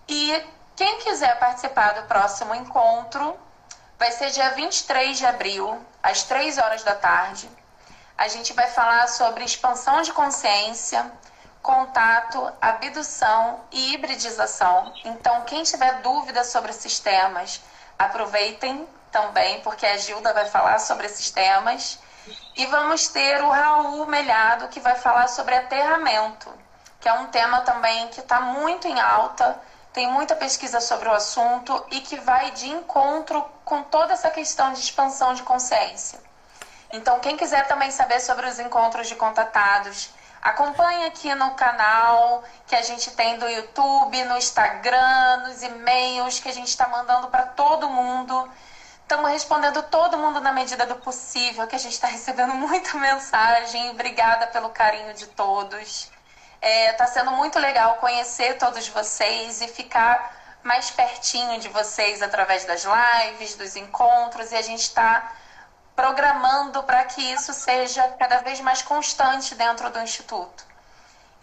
E 0.07 0.43
quem 0.75 0.99
quiser 0.99 1.39
participar 1.39 1.95
do 1.95 2.03
próximo 2.03 2.53
encontro, 2.53 3.35
vai 3.97 4.11
ser 4.11 4.29
dia 4.29 4.51
23 4.51 5.17
de 5.17 5.25
abril, 5.25 5.83
às 6.03 6.21
3 6.21 6.59
horas 6.59 6.83
da 6.83 6.93
tarde. 6.93 7.49
A 8.15 8.27
gente 8.27 8.53
vai 8.53 8.67
falar 8.67 9.07
sobre 9.07 9.43
expansão 9.43 10.03
de 10.03 10.13
consciência, 10.13 11.11
contato, 11.63 12.53
abdução 12.61 13.59
e 13.71 13.95
hibridização. 13.95 14.93
Então, 15.03 15.41
quem 15.45 15.63
tiver 15.63 15.99
dúvida 16.01 16.43
sobre 16.43 16.69
esses 16.69 16.99
temas, 16.99 17.59
aproveitem 17.97 18.87
também, 19.11 19.61
porque 19.61 19.83
a 19.83 19.97
Gilda 19.97 20.31
vai 20.31 20.45
falar 20.45 20.77
sobre 20.77 21.07
esses 21.07 21.31
temas. 21.31 22.04
E 22.55 22.65
vamos 22.67 23.07
ter 23.07 23.43
o 23.43 23.49
Raul 23.49 24.05
Melhado, 24.05 24.67
que 24.69 24.79
vai 24.79 24.95
falar 24.95 25.27
sobre 25.27 25.55
aterramento, 25.55 26.51
que 26.99 27.07
é 27.07 27.13
um 27.13 27.27
tema 27.27 27.61
também 27.61 28.07
que 28.09 28.19
está 28.19 28.39
muito 28.39 28.87
em 28.87 28.99
alta 28.99 29.59
tem 29.95 30.11
muita 30.11 30.35
pesquisa 30.35 30.81
sobre 30.81 31.07
o 31.07 31.13
assunto 31.13 31.81
e 31.89 32.01
que 32.01 32.17
vai 32.17 32.51
de 32.51 32.67
encontro 32.67 33.41
com 33.63 33.81
toda 33.83 34.11
essa 34.11 34.29
questão 34.29 34.73
de 34.73 34.79
expansão 34.81 35.33
de 35.33 35.41
consciência. 35.41 36.19
Então, 36.91 37.21
quem 37.21 37.37
quiser 37.37 37.65
também 37.65 37.89
saber 37.91 38.19
sobre 38.19 38.45
os 38.45 38.59
encontros 38.59 39.07
de 39.07 39.15
contatados, 39.15 40.09
acompanhe 40.41 41.05
aqui 41.05 41.33
no 41.33 41.51
canal 41.51 42.43
que 42.67 42.75
a 42.75 42.81
gente 42.81 43.09
tem 43.11 43.39
do 43.39 43.47
YouTube, 43.47 44.21
no 44.25 44.37
Instagram, 44.37 45.47
nos 45.47 45.63
e-mails 45.63 46.41
que 46.41 46.49
a 46.49 46.53
gente 46.53 46.67
está 46.67 46.89
mandando 46.89 47.29
para 47.29 47.43
todo 47.43 47.89
mundo. 47.89 48.51
Estamos 49.05 49.29
respondendo 49.29 49.83
todo 49.83 50.17
mundo 50.17 50.41
na 50.41 50.51
medida 50.51 50.83
do 50.87 50.95
possível, 50.95 51.67
que 51.67 51.75
a 51.75 51.79
gente 51.79 51.93
está 51.93 52.07
recebendo 52.07 52.55
muita 52.57 52.97
mensagem. 52.97 53.91
Obrigada 53.91 54.47
pelo 54.47 54.71
carinho 54.71 55.13
de 55.13 55.27
todos. 55.27 56.11
Está 56.59 56.67
é, 56.67 56.93
tá 56.93 57.05
sendo 57.05 57.29
muito 57.33 57.59
legal 57.59 57.97
conhecer 57.97 58.57
todos 58.57 58.87
vocês 58.87 59.61
e 59.61 59.67
ficar 59.67 60.57
mais 60.63 60.89
pertinho 60.89 61.59
de 61.59 61.69
vocês 61.69 62.23
através 62.23 62.65
das 62.65 62.83
lives, 62.83 63.53
dos 63.53 63.75
encontros, 63.75 64.51
e 64.51 64.55
a 64.55 64.63
gente 64.63 64.81
está 64.81 65.33
programando 65.95 66.81
para 66.81 67.03
que 67.03 67.21
isso 67.21 67.53
seja 67.53 68.01
cada 68.17 68.39
vez 68.39 68.59
mais 68.59 68.81
constante 68.81 69.53
dentro 69.53 69.87
do 69.91 69.99
Instituto. 69.99 70.65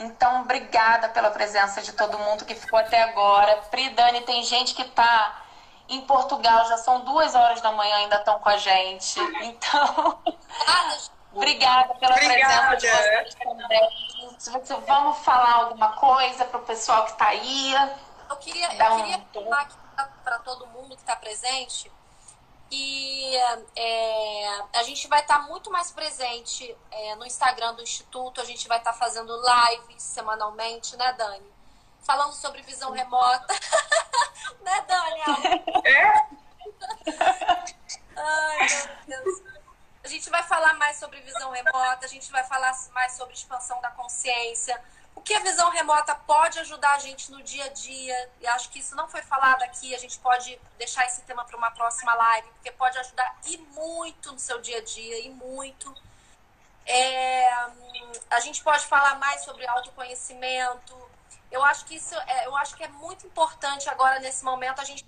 Então, 0.01 0.41
obrigada 0.41 1.09
pela 1.11 1.31
presença 1.31 1.81
de 1.81 1.93
todo 1.93 2.19
mundo 2.19 2.45
que 2.45 2.57
ficou 2.57 2.81
até 2.81 3.01
agora. 3.03 3.59
Pri, 3.71 3.91
Dani, 3.91 4.23
tem 4.23 4.43
gente 4.43 4.75
que 4.75 4.83
está 4.83 5.42
em 5.97 6.01
Portugal, 6.03 6.67
já 6.67 6.77
são 6.79 7.01
duas 7.01 7.35
horas 7.35 7.61
da 7.61 7.73
manhã, 7.73 7.97
ainda 7.97 8.17
estão 8.17 8.39
com 8.39 8.49
a 8.49 8.57
gente. 8.57 9.21
Então, 9.43 10.19
obrigada 11.33 11.95
pela 11.95 12.15
Obrigada. 12.15 12.77
presença 12.77 12.77
de 12.77 12.87
vocês 12.89 13.35
também 13.35 14.87
vamos 14.87 15.19
falar 15.19 15.55
alguma 15.55 15.93
coisa 15.93 16.45
para 16.45 16.59
o 16.59 16.63
pessoal 16.65 17.05
que 17.05 17.13
está 17.13 17.29
aí. 17.29 17.75
Eu 18.29 18.37
queria, 18.37 18.67
eu 18.67 18.97
queria 18.97 19.19
um... 19.19 19.45
falar 19.45 19.69
para 20.25 20.39
todo 20.39 20.67
mundo 20.69 20.95
que 20.97 21.03
está 21.03 21.17
presente 21.17 21.91
que 22.71 23.37
é, 23.77 24.61
a 24.73 24.83
gente 24.85 25.07
vai 25.07 25.21
estar 25.21 25.41
tá 25.41 25.47
muito 25.47 25.71
mais 25.71 25.91
presente 25.91 26.75
é, 26.91 27.15
no 27.17 27.27
Instagram 27.27 27.75
do 27.75 27.83
Instituto, 27.83 28.41
a 28.41 28.45
gente 28.47 28.67
vai 28.67 28.79
estar 28.79 28.95
tá 28.95 28.99
fazendo 28.99 29.31
lives 29.31 30.03
semanalmente, 30.03 30.97
né, 30.97 31.13
Dani? 31.13 31.53
Falando 32.03 32.33
sobre 32.33 32.63
visão 32.63 32.91
remota. 32.93 33.55
né, 34.63 34.85
Daniel? 34.87 35.37
É? 35.85 36.43
Ai, 38.17 38.69
meu 39.07 39.25
Deus. 39.25 39.43
A 40.05 40.09
gente 40.09 40.29
vai 40.31 40.43
falar 40.43 40.75
mais 40.75 40.97
sobre 40.97 41.21
visão 41.21 41.51
remota, 41.53 42.05
a 42.05 42.09
gente 42.09 42.31
vai 42.33 42.43
falar 42.45 42.77
mais 42.93 43.13
sobre 43.13 43.35
expansão 43.35 43.81
da 43.81 43.91
consciência. 43.91 44.81
O 45.15 45.21
que 45.21 45.35
a 45.35 45.41
visão 45.41 45.71
remota 45.71 46.15
pode 46.15 46.59
ajudar 46.59 46.95
a 46.95 46.99
gente 46.99 47.31
no 47.31 47.43
dia 47.43 47.65
a 47.67 47.69
dia? 47.69 48.31
E 48.41 48.47
acho 48.49 48.71
que 48.71 48.81
isso 48.81 48.97
não 48.97 49.09
foi 49.09 49.23
falado 49.23 49.63
aqui. 49.63 49.95
A 49.95 49.99
gente 49.99 50.19
pode 50.19 50.59
deixar 50.77 51.05
esse 51.07 51.23
tema 51.23 51.45
para 51.45 51.57
uma 51.57 51.71
próxima 51.71 52.15
live, 52.15 52.49
porque 52.49 52.73
pode 52.73 52.99
ajudar 52.99 53.37
e 53.47 53.59
muito 53.59 54.33
no 54.33 54.39
seu 54.39 54.61
dia 54.61 54.79
a 54.79 54.83
dia, 54.83 55.21
e 55.21 55.31
muito. 55.31 55.95
É, 56.85 57.49
a 58.31 58.41
gente 58.41 58.63
pode 58.63 58.85
falar 58.87 59.17
mais 59.17 59.45
sobre 59.45 59.67
autoconhecimento. 59.67 61.12
Eu 61.53 61.63
acho 61.63 61.85
que 61.85 61.97
isso 61.97 62.15
é, 62.15 62.47
eu 62.47 62.57
acho 62.57 62.75
que 62.75 62.83
é 62.83 62.89
muito 62.89 63.27
importante 63.27 63.89
agora 63.91 64.19
nesse 64.21 64.43
momento 64.43 64.81
a 64.81 64.85
gente 64.85 65.05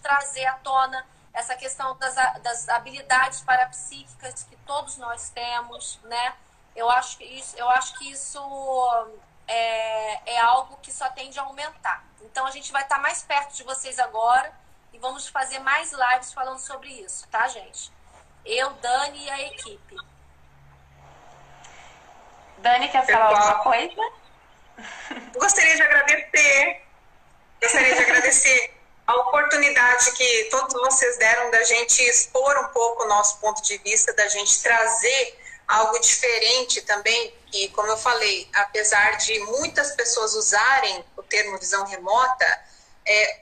trazer 0.00 0.46
à 0.46 0.54
tona 0.54 1.04
essa 1.32 1.56
questão 1.56 1.96
das, 1.98 2.14
das 2.14 2.68
habilidades 2.68 3.40
parapsíquicas 3.40 4.44
que 4.44 4.54
todos 4.58 4.96
nós 4.98 5.30
temos, 5.30 5.98
né? 6.04 6.36
Eu 6.76 6.88
acho 6.88 7.18
que 7.18 7.24
isso, 7.24 7.56
eu 7.56 7.68
acho 7.70 7.98
que 7.98 8.08
isso 8.08 8.40
é, 9.48 10.34
é 10.34 10.38
algo 10.38 10.76
que 10.76 10.92
só 10.92 11.10
tende 11.10 11.40
a 11.40 11.42
aumentar. 11.42 12.04
Então 12.22 12.46
a 12.46 12.52
gente 12.52 12.70
vai 12.70 12.82
estar 12.84 13.00
mais 13.00 13.24
perto 13.24 13.56
de 13.56 13.64
vocês 13.64 13.98
agora 13.98 14.52
e 14.92 14.98
vamos 14.98 15.26
fazer 15.26 15.58
mais 15.58 15.90
lives 15.92 16.32
falando 16.32 16.60
sobre 16.60 16.88
isso, 16.88 17.26
tá, 17.28 17.48
gente? 17.48 17.92
Eu, 18.44 18.70
Dani 18.74 19.24
e 19.24 19.30
a 19.30 19.40
equipe. 19.42 19.96
Dani, 22.58 22.88
quer 22.88 23.04
falar 23.06 23.26
alguma 23.26 23.62
coisa? 23.64 24.27
Gostaria 25.34 25.76
de 25.76 25.82
agradecer. 25.82 26.82
Gostaria 27.60 27.94
de 27.94 28.02
agradecer 28.02 28.74
a 29.06 29.16
oportunidade 29.16 30.12
que 30.12 30.48
todos 30.50 30.74
vocês 30.74 31.16
deram 31.16 31.50
da 31.50 31.62
gente 31.64 32.02
expor 32.02 32.58
um 32.58 32.68
pouco 32.68 33.04
o 33.04 33.08
nosso 33.08 33.38
ponto 33.38 33.62
de 33.62 33.78
vista, 33.78 34.12
da 34.12 34.28
gente 34.28 34.62
trazer 34.62 35.38
algo 35.66 35.98
diferente 35.98 36.82
também, 36.82 37.34
e 37.52 37.68
como 37.68 37.88
eu 37.88 37.96
falei, 37.96 38.48
apesar 38.54 39.16
de 39.18 39.38
muitas 39.40 39.92
pessoas 39.92 40.34
usarem 40.34 41.04
o 41.16 41.22
termo 41.22 41.58
visão 41.58 41.84
remota, 41.86 42.60
é, 43.06 43.40